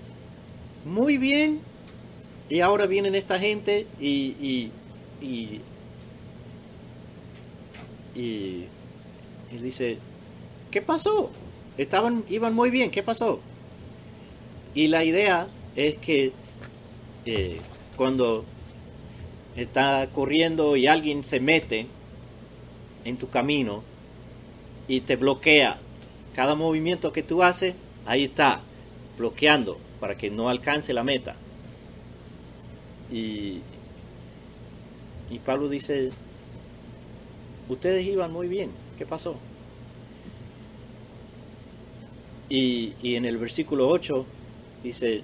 muy 0.86 1.18
bien 1.18 1.62
y 2.50 2.62
ahora 2.62 2.86
vienen 2.86 3.16
esta 3.16 3.40
gente 3.40 3.88
y, 4.00 4.36
y, 4.40 4.72
y, 5.22 5.62
y 8.20 8.66
él 9.52 9.62
dice, 9.62 9.98
¿qué 10.72 10.82
pasó? 10.82 11.30
Estaban, 11.78 12.24
iban 12.30 12.54
muy 12.54 12.70
bien, 12.70 12.90
¿qué 12.90 13.04
pasó? 13.04 13.40
Y 14.74 14.88
la 14.88 15.04
idea 15.04 15.48
es 15.76 15.98
que 15.98 16.32
eh, 17.26 17.60
cuando 17.96 18.46
está 19.56 20.08
corriendo 20.13 20.76
y 20.76 20.88
alguien 20.88 21.24
se 21.24 21.40
mete 21.40 21.88
en 23.04 23.18
tu 23.18 23.30
camino 23.30 23.84
y 24.88 25.02
te 25.02 25.16
bloquea 25.16 25.80
cada 26.34 26.56
movimiento 26.56 27.12
que 27.12 27.24
tú 27.24 27.44
haces, 27.44 27.76
ahí 28.06 28.24
está, 28.26 28.62
bloqueando 29.18 29.80
para 29.99 30.17
que 30.17 30.29
no 30.29 30.49
alcance 30.49 30.93
la 30.93 31.03
meta. 31.03 31.36
Y, 33.12 33.62
y 35.29 35.39
Pablo 35.45 35.69
dice, 35.69 36.12
ustedes 37.69 38.05
iban 38.05 38.31
muy 38.31 38.47
bien, 38.47 38.71
¿qué 38.97 39.05
pasó? 39.05 39.36
Y, 42.49 42.93
y 43.01 43.15
en 43.15 43.25
el 43.25 43.38
versículo 43.38 43.89
8 43.89 44.25
dice, 44.83 45.23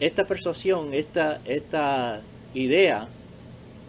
esta 0.00 0.26
persuasión, 0.26 0.94
esta, 0.94 1.40
esta 1.44 2.22
idea 2.54 3.08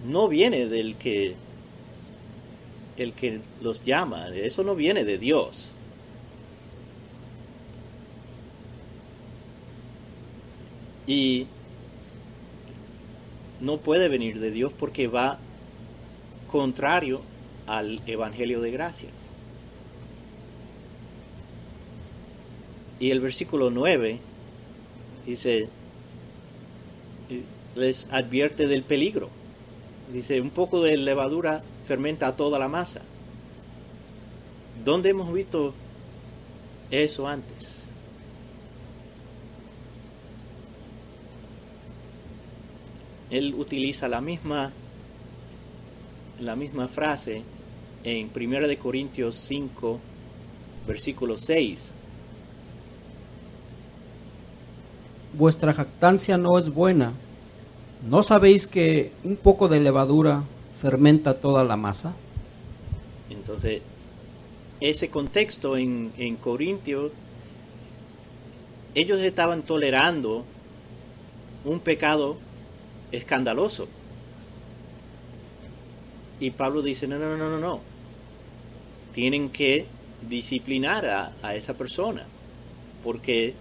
no 0.05 0.27
viene 0.27 0.67
del 0.67 0.95
que 0.95 1.35
el 2.97 3.13
que 3.13 3.39
los 3.61 3.83
llama, 3.83 4.29
eso 4.35 4.63
no 4.63 4.75
viene 4.75 5.03
de 5.03 5.17
Dios. 5.17 5.73
Y 11.05 11.47
no 13.59 13.77
puede 13.77 14.07
venir 14.07 14.39
de 14.39 14.51
Dios 14.51 14.71
porque 14.77 15.07
va 15.07 15.37
contrario 16.47 17.21
al 17.65 18.01
Evangelio 18.05 18.61
de 18.61 18.71
gracia. 18.71 19.09
Y 22.99 23.11
el 23.11 23.19
versículo 23.19 23.69
9 23.69 24.19
dice, 25.25 25.67
les 27.75 28.11
advierte 28.11 28.67
del 28.67 28.83
peligro. 28.83 29.29
Dice, 30.11 30.39
un 30.39 30.51
poco 30.51 30.81
de 30.81 30.95
levadura 30.97 31.63
fermenta 31.85 32.35
toda 32.35 32.59
la 32.59 32.67
masa. 32.67 33.01
¿Dónde 34.83 35.09
hemos 35.09 35.33
visto 35.33 35.73
eso 36.91 37.27
antes? 37.27 37.82
Él 43.33 43.55
utiliza 43.55 44.07
la 44.07 44.21
misma 44.21 44.71
la 46.39 46.55
misma 46.55 46.87
frase 46.87 47.41
en 48.03 48.29
1 48.35 48.67
de 48.67 48.77
Corintios 48.77 49.35
5 49.35 49.99
versículo 50.85 51.35
6. 51.35 51.95
Vuestra 55.33 55.73
jactancia 55.73 56.37
no 56.37 56.59
es 56.59 56.69
buena. 56.69 57.13
¿No 58.07 58.21
sabéis 58.21 58.67
que 58.67 59.11
un 59.23 59.35
poco 59.35 59.67
de 59.67 59.79
levadura 59.79 60.43
fermenta 60.79 61.33
toda 61.39 61.63
la 61.63 61.75
masa? 61.75 62.13
Entonces, 63.31 63.81
ese 64.79 65.09
contexto 65.09 65.75
en, 65.75 66.13
en 66.19 66.35
Corintios, 66.35 67.11
ellos 68.93 69.19
estaban 69.21 69.63
tolerando 69.63 70.43
un 71.65 71.79
pecado 71.79 72.37
escandaloso. 73.13 73.87
Y 76.39 76.51
Pablo 76.51 76.81
dice, 76.81 77.07
no, 77.07 77.17
no, 77.17 77.37
no, 77.37 77.49
no, 77.49 77.59
no. 77.59 77.79
Tienen 79.13 79.49
que 79.49 79.85
disciplinar 80.27 81.05
a, 81.05 81.33
a 81.41 81.55
esa 81.55 81.75
persona, 81.75 82.25
porque 83.03 83.53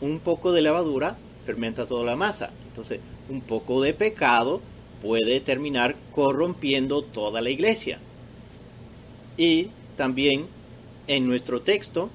un 0.00 0.18
poco 0.18 0.52
de 0.52 0.62
levadura 0.62 1.16
fermenta 1.44 1.86
toda 1.86 2.04
la 2.04 2.16
masa. 2.16 2.50
Entonces, 2.66 3.00
un 3.28 3.42
poco 3.42 3.80
de 3.82 3.94
pecado 3.94 4.60
puede 5.02 5.40
terminar 5.40 5.96
corrompiendo 6.12 7.02
toda 7.02 7.40
la 7.40 7.50
iglesia. 7.50 7.98
Y 9.36 9.68
también 9.96 10.46
en 11.06 11.26
nuestro 11.26 11.60
texto 11.60 12.10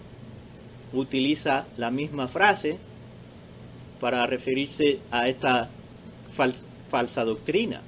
utiliza 0.92 1.66
la 1.78 1.92
misma 1.92 2.28
frase 2.28 2.78
para 4.00 4.26
referirse 4.28 5.00
a 5.12 5.28
esta 5.28 5.70
falsa 6.34 7.24
doctrina. 7.24 7.82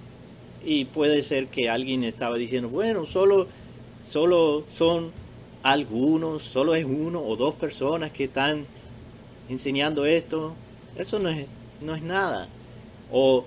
Y 0.64 0.86
puede 0.86 1.22
ser 1.22 1.48
que 1.48 1.70
alguien 1.70 2.04
estaba 2.04 2.38
diciendo, 2.38 2.70
bueno, 2.70 3.06
solo, 3.06 3.48
solo 4.08 4.64
son 4.72 5.12
algunos, 5.64 6.44
solo 6.44 6.76
es 6.76 6.86
uno 6.86 7.22
o 7.22 7.36
dos 7.36 7.56
personas 7.56 8.12
que 8.12 8.26
están 8.26 8.66
enseñando 9.50 10.06
esto, 10.06 10.54
eso 10.96 11.20
no 11.20 11.30
es, 11.30 11.46
no 11.82 11.96
es 11.96 12.02
nada. 12.02 12.48
O, 13.12 13.46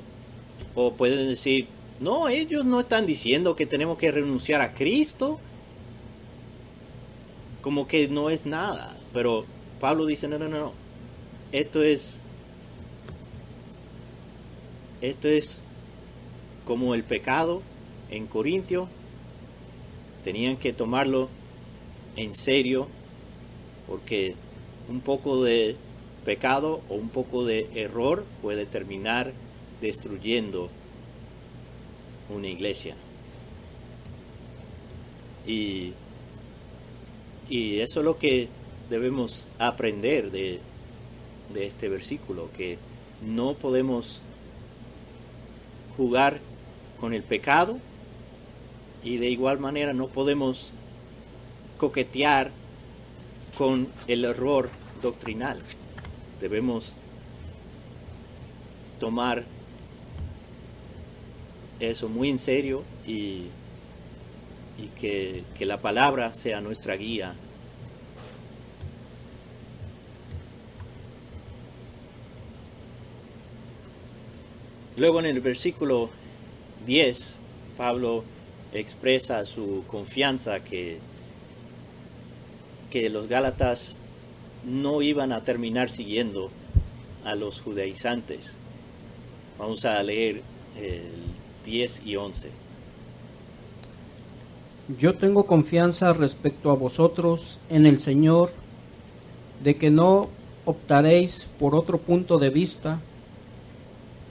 o 0.75 0.93
pueden 0.93 1.29
decir, 1.29 1.67
no, 2.01 2.29
ellos 2.29 2.65
no 2.65 2.81
están 2.81 3.07
diciendo 3.07 3.57
que 3.57 3.67
tenemos 3.67 3.99
que 3.99 4.13
renunciar 4.13 4.61
a 4.61 4.75
Cristo, 4.75 5.39
como 7.61 7.89
que 7.89 8.09
no 8.09 8.31
es 8.31 8.47
nada. 8.47 8.97
Pero 9.13 9.45
Pablo 9.81 10.07
dice, 10.07 10.29
no, 10.29 10.39
no, 10.39 10.49
no, 10.49 10.73
esto 11.53 11.83
es, 11.83 12.21
esto 15.01 15.29
es 15.29 15.59
como 16.65 16.95
el 16.95 17.05
pecado 17.05 17.63
en 18.11 18.27
Corintio, 18.27 18.89
tenían 20.25 20.57
que 20.57 20.73
tomarlo 20.73 21.29
en 22.17 22.35
serio 22.35 22.89
porque 23.87 24.35
un 24.89 25.01
poco 25.01 25.43
de 25.45 25.77
pecado 26.25 26.81
o 26.89 26.95
un 26.95 27.09
poco 27.09 27.45
de 27.45 27.69
error 27.75 28.25
puede 28.43 28.67
terminar 28.67 29.33
destruyendo 29.81 30.69
una 32.29 32.49
iglesia. 32.49 32.97
Y, 35.47 35.95
y 37.49 37.81
eso 37.81 38.01
es 38.01 38.05
lo 38.05 38.19
que 38.19 38.49
debemos 38.91 39.47
aprender 39.59 40.31
de, 40.31 40.61
de 41.55 41.67
este 41.67 41.89
versículo, 41.89 42.51
que 42.55 42.77
no 43.23 43.55
podemos 43.55 44.23
jugar 45.99 46.39
con 47.01 47.13
el 47.13 47.25
pecado 47.25 47.79
y 49.03 49.19
de 49.19 49.29
igual 49.29 49.59
manera 49.59 49.93
no 49.93 50.07
podemos 50.07 50.73
coquetear 51.77 52.53
con 53.59 53.89
el 54.07 54.25
error 54.25 54.71
doctrinal. 55.03 55.59
Debemos 56.41 56.97
tomar 59.01 59.45
eso 61.81 62.09
muy 62.09 62.31
en 62.31 62.39
serio 62.39 62.85
y, 63.07 63.49
que 65.01 65.45
la 65.61 65.81
palabra 65.81 66.33
sea 66.35 66.61
nuestra 66.61 66.95
guía 66.95 67.35
Luego 74.99 75.21
en 75.21 75.27
el 75.27 75.41
versículo 75.41 76.11
10, 76.85 77.37
Pablo 77.77 78.25
expresa 78.73 79.45
su 79.45 79.85
confianza 79.87 80.59
que, 80.59 80.99
que 82.91 83.09
los 83.09 83.29
Gálatas 83.29 83.97
no 84.67 85.01
iban 85.01 85.31
a 85.31 85.45
terminar 85.45 85.89
siguiendo 85.89 86.51
a 87.25 87.37
los 87.37 87.61
judaizantes. 87.61 88.57
Vamos 89.57 89.85
a 89.85 90.03
leer 90.03 90.43
el 90.77 91.13
10 91.65 92.03
y 92.05 92.17
11. 92.17 92.51
Yo 94.99 95.15
tengo 95.15 95.47
confianza 95.47 96.13
respecto 96.13 96.73
a 96.73 96.75
vosotros 96.75 97.61
en 97.71 97.87
el 97.87 98.01
Señor, 98.01 98.51
de 99.63 99.77
que 99.77 99.93
no 99.93 100.29
optaréis 100.65 101.49
por 101.61 101.77
otro 101.77 101.99
punto 101.99 102.39
de 102.39 102.51
vista 102.51 103.01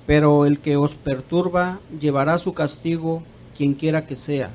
pero 0.08 0.46
el 0.46 0.60
que 0.60 0.78
os 0.78 0.96
perturba 0.96 1.80
llevará 2.00 2.39
su 2.39 2.54
castigo 2.54 3.22
quien 3.56 3.74
quiera 3.74 4.08
que 4.08 4.15
sea. 4.15 4.50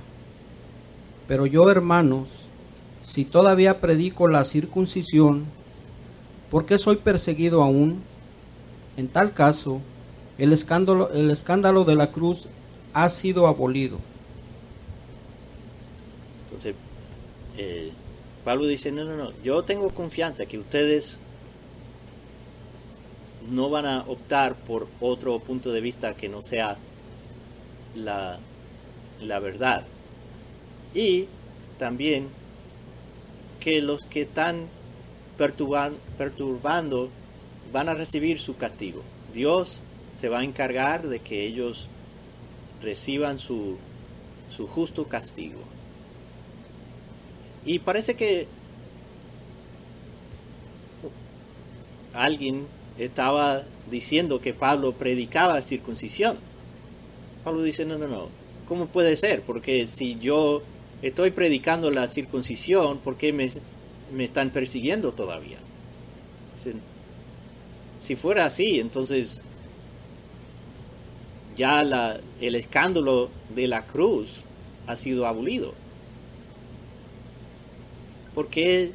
Pero 1.28 1.46
yo, 1.46 1.70
hermanos, 1.70 2.48
si 3.02 3.26
todavía 3.26 3.78
predico 3.78 4.28
la 4.28 4.44
circuncisión, 4.44 5.44
¿por 6.50 6.64
qué 6.64 6.78
soy 6.78 6.96
perseguido 6.96 7.62
aún? 7.62 8.02
En 8.96 9.08
tal 9.08 9.34
caso, 9.34 9.80
el 10.38 10.54
escándalo, 10.54 11.12
el 11.12 11.30
escándalo 11.30 11.84
de 11.84 11.96
la 11.96 12.12
cruz 12.12 12.48
ha 12.94 13.08
sido 13.10 13.46
abolido. 13.46 13.98
Entonces, 16.46 16.74
eh, 17.58 17.92
Pablo 18.42 18.66
dice, 18.66 18.90
no, 18.90 19.04
no, 19.04 19.16
no, 19.16 19.32
yo 19.44 19.62
tengo 19.64 19.90
confianza 19.90 20.46
que 20.46 20.58
ustedes 20.58 21.20
no 23.50 23.70
van 23.70 23.86
a 23.86 24.00
optar 24.06 24.54
por 24.54 24.88
otro 25.00 25.38
punto 25.40 25.72
de 25.72 25.80
vista 25.80 26.14
que 26.14 26.28
no 26.28 26.42
sea 26.42 26.76
la, 27.94 28.38
la 29.20 29.38
verdad. 29.38 29.84
Y 30.94 31.26
también 31.78 32.28
que 33.60 33.80
los 33.80 34.04
que 34.04 34.22
están 34.22 34.66
perturban, 35.38 35.94
perturbando 36.18 37.10
van 37.72 37.88
a 37.88 37.94
recibir 37.94 38.38
su 38.38 38.56
castigo. 38.56 39.02
Dios 39.32 39.80
se 40.14 40.28
va 40.28 40.40
a 40.40 40.44
encargar 40.44 41.08
de 41.08 41.20
que 41.20 41.46
ellos 41.46 41.88
reciban 42.82 43.38
su, 43.38 43.78
su 44.50 44.66
justo 44.66 45.08
castigo. 45.08 45.60
Y 47.64 47.78
parece 47.78 48.14
que 48.14 48.46
alguien 52.12 52.66
estaba 52.98 53.64
diciendo 53.90 54.40
que 54.40 54.54
Pablo 54.54 54.92
predicaba 54.92 55.60
circuncisión. 55.62 56.38
Pablo 57.44 57.62
dice, 57.62 57.84
no, 57.84 57.98
no, 57.98 58.08
no, 58.08 58.28
¿cómo 58.66 58.86
puede 58.86 59.16
ser? 59.16 59.42
Porque 59.42 59.86
si 59.86 60.18
yo 60.18 60.62
estoy 61.02 61.30
predicando 61.30 61.90
la 61.90 62.06
circuncisión, 62.06 62.98
¿por 62.98 63.16
qué 63.16 63.32
me, 63.32 63.50
están 64.24 64.50
persiguiendo 64.50 65.12
todavía? 65.12 65.58
Si 67.98 68.16
fuera 68.16 68.44
así, 68.44 68.78
entonces 68.78 69.42
ya 71.56 71.82
la, 71.82 72.20
el 72.40 72.54
escándalo 72.54 73.30
de 73.54 73.68
la 73.68 73.86
cruz 73.86 74.40
ha 74.86 74.96
sido 74.96 75.26
abolido. 75.26 75.74
¿Por 78.34 78.48
qué, 78.48 78.92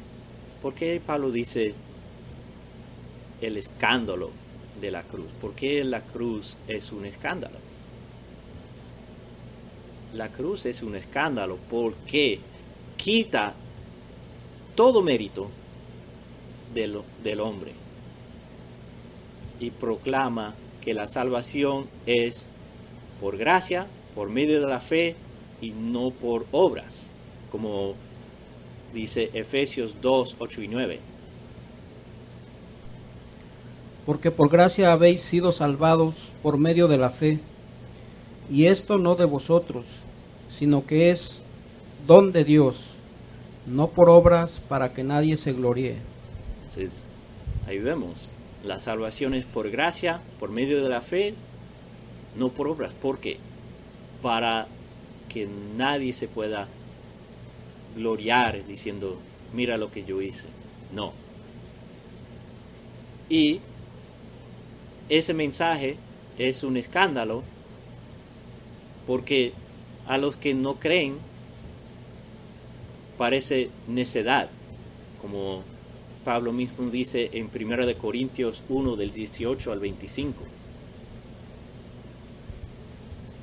¿Por 0.62 0.74
qué 0.74 1.00
Pablo 1.04 1.30
dice 1.30 1.74
el 3.40 3.56
escándalo 3.56 4.30
de 4.80 4.90
la 4.90 5.02
cruz. 5.02 5.28
¿Por 5.40 5.54
qué 5.54 5.84
la 5.84 6.00
cruz 6.02 6.56
es 6.66 6.92
un 6.92 7.04
escándalo? 7.04 7.56
La 10.14 10.30
cruz 10.30 10.66
es 10.66 10.82
un 10.82 10.96
escándalo 10.96 11.58
porque 11.68 12.40
quita 12.96 13.54
todo 14.74 15.02
mérito 15.02 15.50
del, 16.74 17.00
del 17.22 17.40
hombre 17.40 17.72
y 19.60 19.70
proclama 19.70 20.54
que 20.80 20.94
la 20.94 21.06
salvación 21.06 21.86
es 22.06 22.46
por 23.20 23.36
gracia, 23.36 23.86
por 24.14 24.28
medio 24.28 24.60
de 24.60 24.66
la 24.66 24.80
fe 24.80 25.16
y 25.60 25.70
no 25.70 26.10
por 26.10 26.46
obras, 26.52 27.10
como 27.50 27.94
dice 28.94 29.30
Efesios 29.34 29.96
2, 30.00 30.36
8 30.38 30.62
y 30.62 30.68
9 30.68 31.17
porque 34.08 34.30
por 34.30 34.48
gracia 34.48 34.90
habéis 34.90 35.20
sido 35.20 35.52
salvados 35.52 36.32
por 36.42 36.56
medio 36.56 36.88
de 36.88 36.96
la 36.96 37.10
fe, 37.10 37.40
y 38.50 38.64
esto 38.64 38.96
no 38.96 39.16
de 39.16 39.26
vosotros, 39.26 39.84
sino 40.48 40.86
que 40.86 41.10
es 41.10 41.42
don 42.06 42.32
de 42.32 42.42
Dios, 42.42 42.86
no 43.66 43.88
por 43.88 44.08
obras 44.08 44.60
para 44.66 44.94
que 44.94 45.04
nadie 45.04 45.36
se 45.36 45.52
gloríe. 45.52 45.98
Entonces, 46.54 47.06
ahí 47.66 47.80
vemos, 47.80 48.32
la 48.64 48.80
salvación 48.80 49.34
es 49.34 49.44
por 49.44 49.68
gracia, 49.68 50.22
por 50.40 50.48
medio 50.48 50.82
de 50.82 50.88
la 50.88 51.02
fe, 51.02 51.34
no 52.34 52.48
por 52.48 52.66
obras. 52.66 52.94
¿Por 52.94 53.18
qué? 53.18 53.36
Para 54.22 54.68
que 55.28 55.46
nadie 55.76 56.14
se 56.14 56.28
pueda 56.28 56.66
gloriar 57.94 58.64
diciendo, 58.66 59.18
mira 59.52 59.76
lo 59.76 59.90
que 59.90 60.02
yo 60.02 60.22
hice. 60.22 60.46
No. 60.94 61.12
Y 63.28 63.60
ese 65.08 65.34
mensaje 65.34 65.96
es 66.38 66.62
un 66.62 66.76
escándalo 66.76 67.42
porque 69.06 69.52
a 70.06 70.18
los 70.18 70.36
que 70.36 70.54
no 70.54 70.74
creen 70.74 71.16
parece 73.16 73.70
necedad, 73.86 74.48
como 75.20 75.62
Pablo 76.24 76.52
mismo 76.52 76.90
dice 76.90 77.30
en 77.32 77.50
1 77.52 77.86
de 77.86 77.94
Corintios 77.96 78.62
1 78.68 78.96
del 78.96 79.12
18 79.12 79.72
al 79.72 79.80
25. 79.80 80.44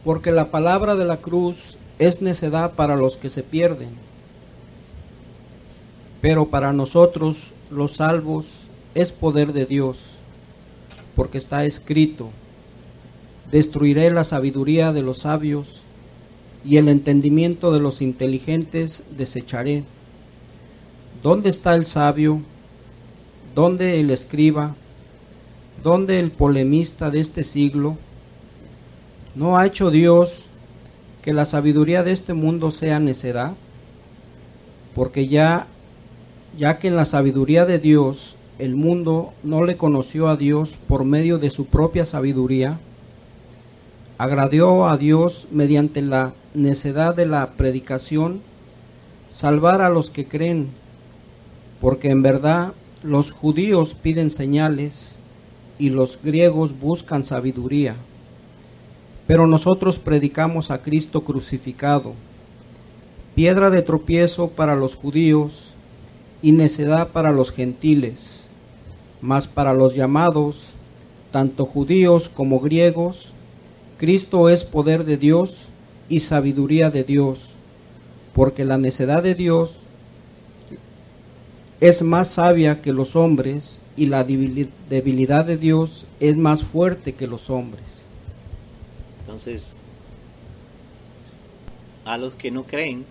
Porque 0.04 0.32
la 0.32 0.52
palabra 0.52 0.96
de 0.96 1.06
la 1.06 1.18
cruz 1.18 1.78
es 1.98 2.22
necedad 2.22 2.74
para 2.74 2.96
los 2.96 3.18
que 3.18 3.30
se 3.30 3.42
pierden, 3.42 3.90
pero 6.22 6.48
para 6.48 6.74
nosotros 6.74 7.54
los 7.72 7.94
salvos 7.94 8.46
es 8.94 9.12
poder 9.12 9.52
de 9.52 9.66
Dios 9.66 10.15
porque 11.16 11.38
está 11.38 11.66
escrito, 11.66 12.30
destruiré 13.52 14.12
la 14.12 14.24
sabiduría 14.24 14.92
de 14.92 15.02
los 15.02 15.20
sabios 15.20 15.82
y 16.66 16.78
el 16.78 16.90
entendimiento 16.90 17.72
de 17.72 17.80
los 17.80 18.02
inteligentes 18.02 19.04
desecharé, 19.16 19.84
¿dónde 21.22 21.50
está 21.50 21.76
el 21.76 21.86
sabio? 21.86 22.42
¿Dónde 23.54 24.00
el 24.00 24.10
escriba? 24.10 24.76
¿Dónde 25.84 26.20
el 26.20 26.32
polemista 26.32 27.12
de 27.12 27.20
este 27.20 27.44
siglo? 27.44 27.98
¿No 29.36 29.58
ha 29.58 29.66
hecho 29.66 29.92
Dios 29.92 30.48
que 31.22 31.34
la 31.34 31.46
sabiduría 31.46 32.04
de 32.04 32.12
este 32.12 32.34
mundo 32.34 32.72
sea 32.72 33.00
necedad? 33.00 33.54
Porque 34.96 35.28
ya, 35.28 35.68
ya 36.58 36.80
que 36.80 36.88
en 36.88 36.96
la 36.96 37.06
sabiduría 37.06 37.66
de 37.66 37.80
Dios 37.80 38.35
el 38.58 38.76
mundo 38.76 39.34
no 39.44 39.64
le 39.66 39.76
conoció 39.76 40.30
a 40.30 40.38
Dios 40.38 40.78
por 40.88 41.04
medio 41.04 41.40
de 41.40 41.50
su 41.50 41.66
propia 41.66 42.06
sabiduría, 42.06 42.80
agradió 44.18 44.88
a 44.88 44.98
Dios 44.98 45.48
mediante 45.52 46.02
la 46.02 46.34
necedad 46.54 47.16
de 47.16 47.26
la 47.26 47.54
predicación 47.58 48.42
salvar 49.30 49.82
a 49.82 49.90
los 49.90 50.10
que 50.10 50.26
creen, 50.26 50.70
porque 51.82 52.10
en 52.10 52.22
verdad 52.22 52.74
los 53.04 53.34
judíos 53.34 53.94
piden 53.94 54.30
señales 54.30 55.18
y 55.78 55.90
los 55.90 56.18
griegos 56.24 56.80
buscan 56.80 57.26
sabiduría. 57.26 57.96
Pero 59.28 59.48
nosotros 59.48 60.00
predicamos 60.00 60.72
a 60.72 60.82
Cristo 60.82 61.26
crucificado, 61.26 62.14
piedra 63.36 63.70
de 63.70 63.82
tropiezo 63.82 64.50
para 64.52 64.78
los 64.78 64.96
judíos 64.96 65.74
y 66.42 66.54
necedad 66.54 67.10
para 67.10 67.32
los 67.32 67.52
gentiles, 67.52 68.45
mas 69.26 69.48
para 69.48 69.74
los 69.74 69.96
llamados, 69.96 70.76
tanto 71.32 71.66
judíos 71.66 72.30
como 72.30 72.60
griegos, 72.60 73.34
Cristo 73.98 74.50
es 74.50 74.64
poder 74.64 75.04
de 75.04 75.18
Dios 75.18 75.64
y 76.10 76.20
sabiduría 76.20 76.92
de 76.92 77.04
Dios, 77.04 77.50
porque 78.36 78.66
la 78.66 78.78
necedad 78.78 79.24
de 79.24 79.34
Dios 79.34 79.78
es 81.82 82.04
más 82.04 82.28
sabia 82.30 82.84
que 82.84 82.94
los 82.94 83.16
hombres 83.16 83.82
y 83.98 84.06
la 84.06 84.24
debilidad 84.24 85.46
de 85.46 85.58
Dios 85.58 86.06
es 86.20 86.38
más 86.38 86.64
fuerte 86.64 87.16
que 87.16 87.26
los 87.26 87.50
hombres. 87.50 88.06
Entonces, 89.22 89.76
a 92.06 92.18
los 92.18 92.36
que 92.36 92.52
no 92.52 92.66
creen, 92.66 93.06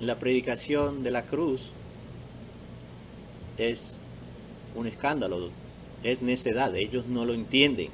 la 0.00 0.18
predicación 0.18 1.02
de 1.02 1.10
la 1.10 1.22
cruz 1.26 1.72
es 3.58 4.00
un 4.74 4.86
escándalo, 4.86 5.50
es 6.02 6.22
necedad, 6.22 6.74
ellos 6.76 7.06
no 7.06 7.24
lo 7.24 7.34
entienden. 7.34 7.90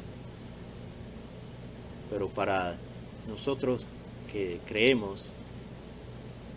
Pero 2.11 2.29
para 2.29 2.77
nosotros 3.29 3.87
que 4.33 4.61
creemos, 4.67 5.35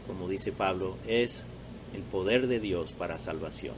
como 0.08 0.30
dice 0.30 0.52
Pablo, 0.52 0.98
es 1.08 1.46
el 1.94 2.02
poder 2.04 2.48
de 2.48 2.60
Dios 2.60 2.92
para 2.92 3.18
salvación. 3.18 3.76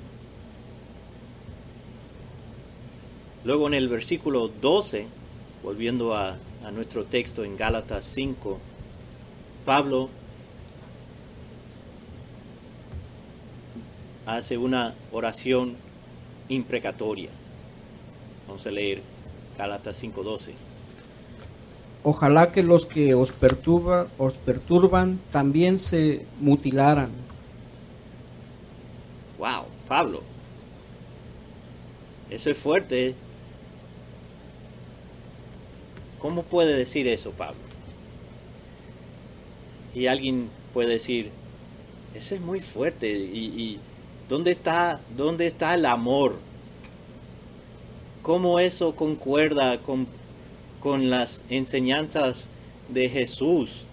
Luego 3.44 3.68
en 3.68 3.74
el 3.74 3.90
versículo 3.90 4.48
12, 4.48 5.06
volviendo 5.64 6.16
a, 6.16 6.38
nuestro 6.74 7.04
texto 7.04 7.44
en 7.44 7.58
Gálatas 7.58 8.06
5, 8.06 8.58
Pablo 9.66 10.10
hace 14.26 14.58
una 14.58 14.96
oración 15.12 15.76
imprecatoria. 16.54 17.30
Vamos 18.48 18.66
a 18.68 18.72
leer 18.72 19.02
Gálatas 19.58 19.98
5:12. 20.02 20.54
Ojalá 22.04 22.52
que 22.52 22.64
los 22.64 22.86
que 22.86 23.14
os 23.14 23.32
perturban, 23.32 24.08
os 24.18 24.34
perturban 24.34 25.20
también 25.32 25.80
se 25.80 26.26
mutilaran. 26.40 27.12
Wow, 29.38 29.66
Pablo. 29.88 30.22
Eso 32.30 32.50
es 32.50 32.58
fuerte. 32.58 33.16
¿Cómo 36.20 36.44
puede 36.44 36.76
decir 36.76 37.08
eso, 37.08 37.32
Pablo? 37.32 37.60
Y 39.94 40.08
alguien 40.08 40.50
puede 40.74 40.90
decir, 40.90 41.32
eso 42.16 42.36
es 42.36 42.42
muy 42.42 42.62
fuerte. 42.62 43.10
¿Y, 43.12 43.80
dónde, 44.34 44.50
está, 44.50 45.00
dónde 45.16 45.46
está 45.46 45.76
el 45.76 45.86
amor? 45.86 46.38
¿Cómo 48.24 48.60
eso 48.60 48.96
concuerda 48.96 49.78
con, 49.78 50.08
con 50.80 51.12
las 51.12 51.44
enseñanzas 51.50 52.50
de 52.90 53.10
Jesús 53.10 53.86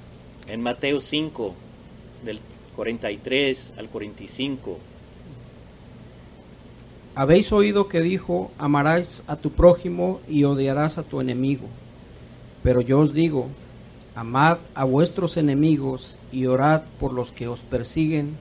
en 0.46 0.62
Mateo 0.62 0.98
5, 0.98 1.55
del 2.24 2.40
43 2.74 3.74
al 3.76 3.90
45? 3.90 4.79
Habéis 7.14 7.53
oído 7.53 7.88
que 7.88 8.00
dijo, 8.00 8.50
amarás 8.57 9.22
a 9.26 9.37
tu 9.37 9.50
prójimo 9.50 10.22
y 10.26 10.44
odiarás 10.44 10.96
a 10.96 11.03
tu 11.03 11.20
enemigo. 11.20 11.66
Pero 12.62 12.81
yo 12.81 13.00
os 13.00 13.12
digo, 13.12 13.48
amad 14.14 14.57
a 14.74 14.85
vuestros 14.85 15.37
enemigos 15.37 16.16
y 16.33 16.46
orad 16.46 16.85
por 16.98 17.12
los 17.12 17.31
que 17.31 17.46
os 17.46 17.61
persiguen, 17.61 18.38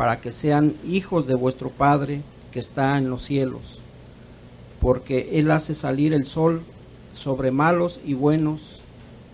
para 0.00 0.22
que 0.22 0.32
sean 0.32 0.76
hijos 0.88 1.26
de 1.26 1.34
vuestro 1.34 1.68
Padre 1.68 2.22
que 2.52 2.58
está 2.58 2.96
en 2.96 3.10
los 3.10 3.22
cielos. 3.22 3.80
Porque 4.80 5.38
Él 5.38 5.50
hace 5.50 5.74
salir 5.74 6.14
el 6.14 6.24
sol 6.24 6.62
sobre 7.12 7.50
malos 7.50 8.00
y 8.02 8.14
buenos, 8.14 8.80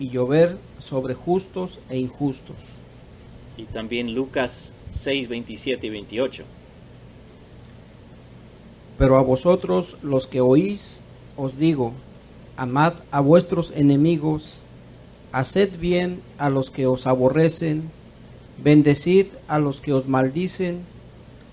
y 0.01 0.09
llover 0.09 0.59
sobre 0.81 1.15
justos 1.15 1.79
e 1.89 1.99
injustos. 1.99 2.57
Y 3.57 3.67
también 3.67 4.13
Lucas 4.13 4.73
6, 4.91 5.29
27 5.29 5.87
y 5.87 5.91
28. 5.91 6.43
Pero 8.99 9.19
a 9.19 9.23
vosotros 9.23 9.97
los 10.03 10.27
que 10.27 10.41
oís, 10.41 11.01
os 11.37 11.57
digo, 11.59 11.93
amad 12.57 12.95
a 13.13 13.21
vuestros 13.21 13.71
enemigos, 13.71 14.63
haced 15.31 15.79
bien 15.79 16.23
a 16.39 16.51
los 16.51 16.73
que 16.73 16.89
os 16.89 17.07
aborrecen, 17.07 17.89
bendecid 18.63 19.27
a 19.49 19.59
los 19.59 19.81
que 19.81 19.93
os 19.93 20.09
maldicen, 20.09 20.81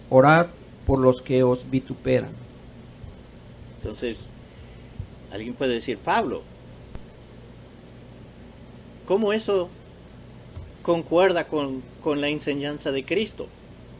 orad 0.09 0.47
por 0.85 0.99
los 0.99 1.21
que 1.21 1.43
os 1.43 1.69
vituperan. 1.69 2.31
Entonces, 3.77 4.29
alguien 5.31 5.53
puede 5.53 5.73
decir, 5.73 5.97
Pablo, 5.97 6.41
¿cómo 9.05 9.33
eso 9.33 9.69
concuerda 10.81 11.47
con, 11.47 11.83
con 12.01 12.21
la 12.21 12.29
enseñanza 12.29 12.91
de 12.91 13.03
Cristo? 13.03 13.47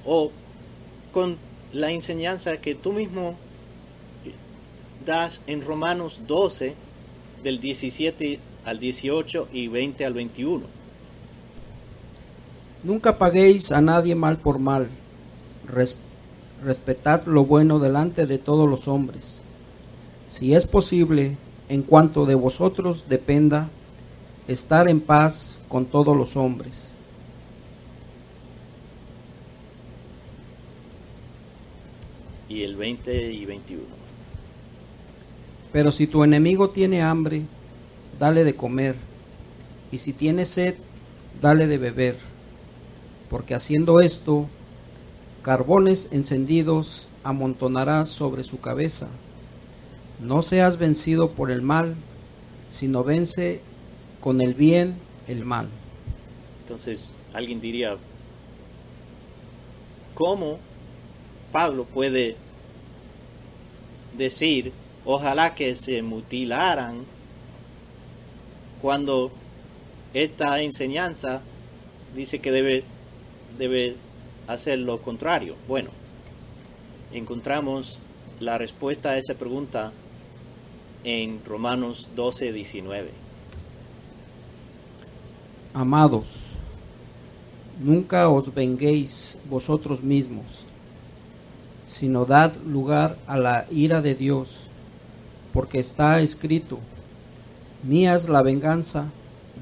O 0.06 0.32
con 1.12 1.38
la 1.72 1.92
enseñanza 1.92 2.58
que 2.58 2.76
tú 2.76 2.92
mismo 2.92 3.36
das 5.06 5.42
en 5.48 5.62
Romanos 5.62 6.22
12, 6.28 6.76
del 7.44 7.60
17 7.60 8.40
al 8.66 8.80
18 8.80 9.50
y 9.52 9.68
20 9.68 10.06
al 10.06 10.14
21. 10.14 10.66
Nunca 12.84 13.18
paguéis 13.18 13.72
a 13.72 13.82
nadie 13.82 14.16
mal 14.16 14.38
por 14.38 14.60
mal. 14.60 14.90
respetad 16.64 17.26
lo 17.26 17.46
bueno 17.46 17.80
delante 17.80 18.26
de 18.26 18.38
todos 18.38 18.70
los 18.70 18.88
hombres. 18.88 19.42
Si 20.28 20.54
es 20.54 20.66
posible, 20.66 21.38
en 21.70 21.82
cuanto 21.82 22.26
de 22.26 22.36
vosotros 22.36 23.06
dependa, 23.10 23.70
estar 24.48 24.90
en 24.90 25.02
paz 25.02 25.58
con 25.68 25.86
todos 25.86 26.16
los 26.16 26.36
hombres. 26.36 26.94
y 32.54 32.62
el 32.62 32.76
20 32.76 33.32
y 33.32 33.46
21. 33.46 33.84
Pero 35.72 35.92
si 35.92 36.06
tu 36.06 36.24
enemigo 36.24 36.70
tiene 36.70 37.02
hambre, 37.02 37.44
dale 38.20 38.44
de 38.44 38.56
comer, 38.56 38.96
y 39.92 39.98
si 39.98 40.14
tiene 40.14 40.46
sed, 40.46 40.76
dale 41.42 41.66
de 41.66 41.80
beber, 41.80 42.16
porque 43.34 43.56
haciendo 43.56 44.00
esto, 44.00 44.48
carbones 45.42 46.10
encendidos 46.12 47.08
amontonarás 47.24 48.10
sobre 48.10 48.44
su 48.44 48.60
cabeza. 48.60 49.08
No 50.20 50.44
seas 50.44 50.78
vencido 50.78 51.32
por 51.32 51.50
el 51.50 51.64
mal, 51.64 51.96
sino 52.70 53.04
vence 53.04 53.62
con 54.20 54.40
el 54.40 54.54
bien 54.54 54.98
el 55.28 55.46
mal. 55.46 55.68
Entonces, 56.62 57.06
alguien 57.34 57.60
diría, 57.60 57.98
¿cómo 60.14 60.60
Pablo 61.52 61.86
puede 61.86 62.36
decir, 64.16 64.72
ojalá 65.06 65.56
que 65.56 65.74
se 65.74 66.04
mutilaran 66.04 67.00
cuando 68.80 69.32
esta 70.14 70.62
enseñanza 70.62 71.42
dice 72.16 72.38
que 72.38 72.52
debe, 72.52 72.93
debe 73.58 73.96
hacer 74.48 74.80
lo 74.80 75.02
contrario. 75.02 75.56
Bueno, 75.68 75.90
encontramos 77.12 78.00
la 78.40 78.58
respuesta 78.58 79.12
a 79.12 79.18
esa 79.18 79.36
pregunta 79.36 79.92
en 81.04 81.44
Romanos 81.46 82.10
12, 82.16 82.52
19. 82.52 83.10
Amados, 85.74 86.26
nunca 87.82 88.30
os 88.30 88.54
venguéis 88.54 89.38
vosotros 89.50 90.04
mismos, 90.04 90.66
sino 91.88 92.26
dad 92.26 92.56
lugar 92.66 93.18
a 93.28 93.38
la 93.38 93.66
ira 93.72 94.02
de 94.02 94.16
Dios, 94.16 94.68
porque 95.52 95.80
está 95.80 96.22
escrito, 96.22 96.80
mía 97.84 98.16
es 98.16 98.30
la 98.30 98.42
venganza, 98.42 99.08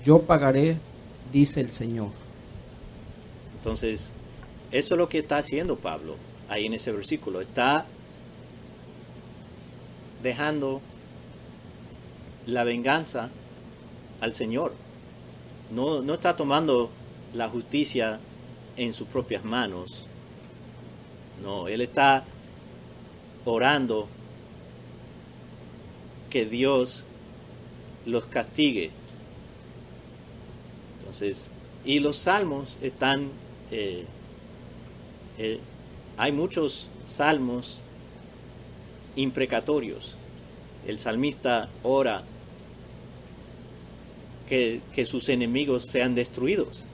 yo 0.04 0.22
pagaré, 0.22 0.78
dice 1.32 1.62
el 1.62 1.72
Señor. 1.72 2.21
Entonces, 3.62 4.12
eso 4.72 4.96
es 4.96 4.98
lo 4.98 5.08
que 5.08 5.20
está 5.20 5.38
haciendo 5.38 5.76
Pablo 5.76 6.16
ahí 6.50 6.66
en 6.66 6.74
ese 6.74 6.92
versículo. 6.92 7.42
Está 7.42 7.86
dejando 10.24 10.82
la 12.48 12.64
venganza 12.64 13.30
al 14.20 14.34
Señor. 14.34 14.74
No, 15.70 16.02
no 16.02 16.16
está 16.16 16.36
tomando 16.36 16.90
la 17.36 17.50
justicia 17.50 18.20
en 18.78 18.94
sus 18.94 19.08
propias 19.08 19.46
manos. 19.46 20.08
No, 21.44 21.68
Él 21.68 21.82
está 21.82 22.24
orando 23.46 24.08
que 26.32 26.46
Dios 26.46 27.06
los 28.08 28.26
castigue. 28.26 28.90
Entonces, 31.00 31.52
y 31.84 32.00
los 32.00 32.16
salmos 32.18 32.78
están, 32.82 33.32
eh, 33.72 34.06
eh, 35.38 35.60
hay 36.18 36.32
muchos 36.32 36.90
salmos 37.04 37.82
imprecatorios. 39.16 40.16
El 40.86 41.00
salmista 41.00 41.70
ora 41.84 42.24
que, 44.48 45.06
sus 45.06 45.30
enemigos 45.30 45.86
sean 45.86 46.14
destruidos. 46.14 46.86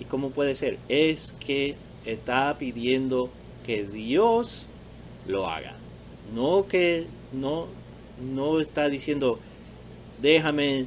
¿Y 0.00 0.04
cómo 0.04 0.30
puede 0.30 0.54
ser? 0.54 0.78
Es 0.88 1.32
que 1.32 1.76
está 2.06 2.56
pidiendo 2.58 3.28
que 3.66 3.84
Dios 3.84 4.66
lo 5.26 5.46
haga. 5.48 5.76
No 6.34 6.66
que 6.66 7.06
no, 7.32 7.66
no 8.32 8.60
está 8.60 8.88
diciendo, 8.88 9.38
déjame 10.22 10.86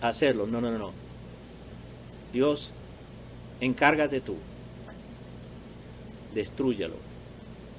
hacerlo. 0.00 0.46
No, 0.46 0.62
no, 0.62 0.70
no, 0.70 0.78
no. 0.78 1.05
Dios, 2.32 2.72
encárgate 3.60 4.20
tú. 4.20 4.36
Destrúyalo. 6.34 6.96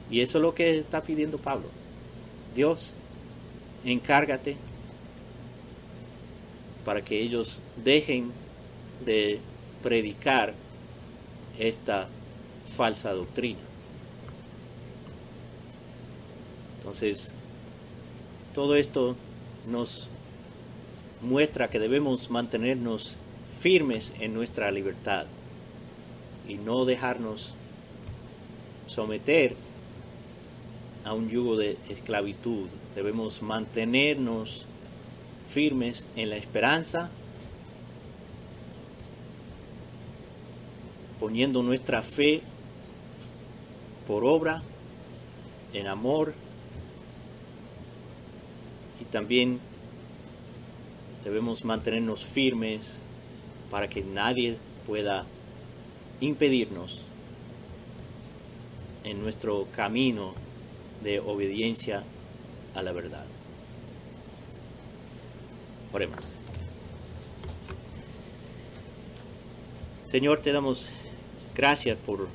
Y 0.09 0.21
eso 0.21 0.37
es 0.37 0.41
lo 0.41 0.55
que 0.55 0.77
está 0.77 1.01
pidiendo 1.01 1.37
Pablo. 1.37 1.67
Dios, 2.55 2.93
encárgate 3.83 4.55
para 6.85 7.03
que 7.03 7.21
ellos 7.21 7.61
dejen 7.83 8.31
de 9.05 9.39
predicar 9.83 10.53
esta 11.59 12.07
falsa 12.65 13.11
doctrina. 13.11 13.59
Entonces, 16.77 17.33
todo 18.53 18.75
esto 18.75 19.15
nos 19.67 20.07
muestra 21.21 21.69
que 21.69 21.79
debemos 21.79 22.29
mantenernos 22.29 23.17
firmes 23.59 24.13
en 24.19 24.33
nuestra 24.33 24.71
libertad 24.71 25.25
y 26.47 26.55
no 26.55 26.85
dejarnos 26.85 27.53
someter 28.87 29.55
a 31.03 31.13
un 31.13 31.29
yugo 31.29 31.57
de 31.57 31.77
esclavitud. 31.89 32.67
Debemos 32.95 33.41
mantenernos 33.41 34.65
firmes 35.49 36.05
en 36.15 36.29
la 36.29 36.37
esperanza 36.37 37.09
poniendo 41.19 41.63
nuestra 41.63 42.01
fe 42.01 42.41
por 44.07 44.23
obra, 44.23 44.61
en 45.73 45.87
amor, 45.87 46.33
y 49.01 49.05
también 49.05 49.59
debemos 51.23 51.65
mantenernos 51.65 52.25
firmes 52.25 53.01
para 53.69 53.87
que 53.87 54.01
nadie 54.01 54.57
pueda 54.85 55.25
impedirnos 56.19 57.05
en 59.03 59.21
nuestro 59.21 59.67
camino 59.75 60.33
de 61.03 61.19
obediencia 61.19 62.03
a 62.75 62.81
la 62.81 62.91
verdad. 62.91 63.25
Oremos. 65.93 66.33
Señor, 70.05 70.39
te 70.39 70.51
damos 70.51 70.91
Gracias 71.57 71.97
por 71.97 72.27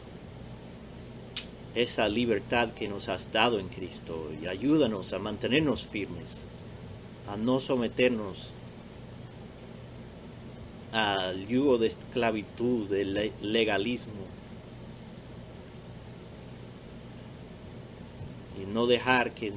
esa 1.77 2.09
libertad 2.09 2.71
que 2.73 2.88
nos 2.88 3.09
has 3.09 3.31
dado 3.31 3.61
en 3.61 3.68
Cristo 3.68 4.33
y 4.42 4.49
ayúdanos 4.49 5.12
a 5.12 5.21
mantenernos 5.21 5.87
firmes, 5.87 6.42
a 7.29 7.37
no 7.37 7.61
someternos 7.61 8.51
al 10.92 11.46
yugo 11.46 11.78
de 11.78 11.87
esclavitud, 11.88 12.88
del 12.88 13.33
legalismo 13.40 14.26
y 18.61 18.66
no 18.66 18.87
dejar 18.87 19.33
que, 19.33 19.52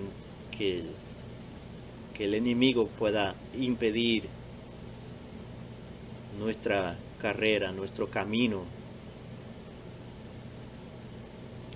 que, 0.57 0.83
que 2.13 2.25
el 2.25 2.35
enemigo 2.35 2.87
pueda 2.87 3.35
impedir 3.57 4.23
nuestra 6.39 6.97
carrera, 7.21 7.71
nuestro 7.71 8.09
camino 8.09 8.63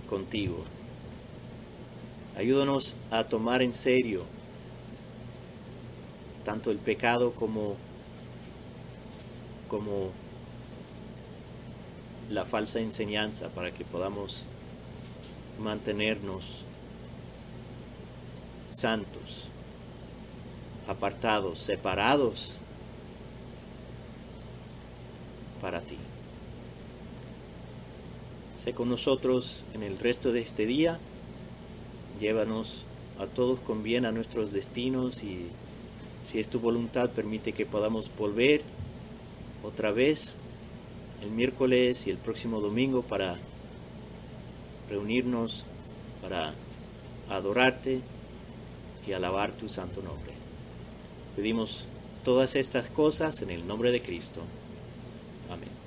contigo. 0.10 0.64
Ayúdanos 2.38 2.96
a 3.12 3.26
tomar 3.26 3.62
en 3.62 3.74
serio 3.74 4.24
tanto 6.44 6.72
el 6.72 6.78
pecado 6.78 7.32
como, 7.34 7.76
como 9.70 10.10
la 12.30 12.44
falsa 12.44 12.80
enseñanza 12.80 13.48
para 13.50 13.72
que 13.72 13.86
podamos 13.86 14.46
mantenernos 15.60 16.66
santos, 18.70 19.50
apartados, 20.88 21.60
separados 21.60 22.58
para 25.62 25.82
ti. 25.82 25.98
Sé 28.56 28.74
con 28.74 28.90
nosotros 28.90 29.66
en 29.74 29.84
el 29.84 29.98
resto 29.98 30.32
de 30.32 30.42
este 30.42 30.66
día. 30.66 31.00
Llévanos 32.20 32.86
a 33.18 33.26
todos 33.26 33.60
con 33.62 33.84
bien 33.84 34.06
a 34.06 34.12
nuestros 34.12 34.52
destinos 34.52 35.24
y 35.24 35.48
si 36.24 36.40
es 36.40 36.50
tu 36.50 36.60
voluntad 36.60 37.10
permite 37.10 37.54
que 37.54 37.66
podamos 37.66 38.12
volver 38.18 38.62
otra 39.64 39.92
vez 39.92 40.38
el 41.22 41.32
miércoles 41.32 42.08
y 42.08 42.12
el 42.12 42.18
próximo 42.18 42.62
domingo 42.62 43.02
para 43.02 43.36
reunirnos 44.90 45.66
para 46.22 46.54
adorarte 47.30 48.02
y 49.08 49.14
alabar 49.14 49.52
tu 49.52 49.70
santo 49.70 50.02
nombre. 50.02 50.34
Pedimos 51.36 51.86
todas 52.24 52.56
estas 52.56 52.90
cosas 52.90 53.42
en 53.42 53.50
el 53.50 53.66
nombre 53.66 53.92
de 53.92 54.02
Cristo. 54.02 54.42
Amén. 55.50 55.79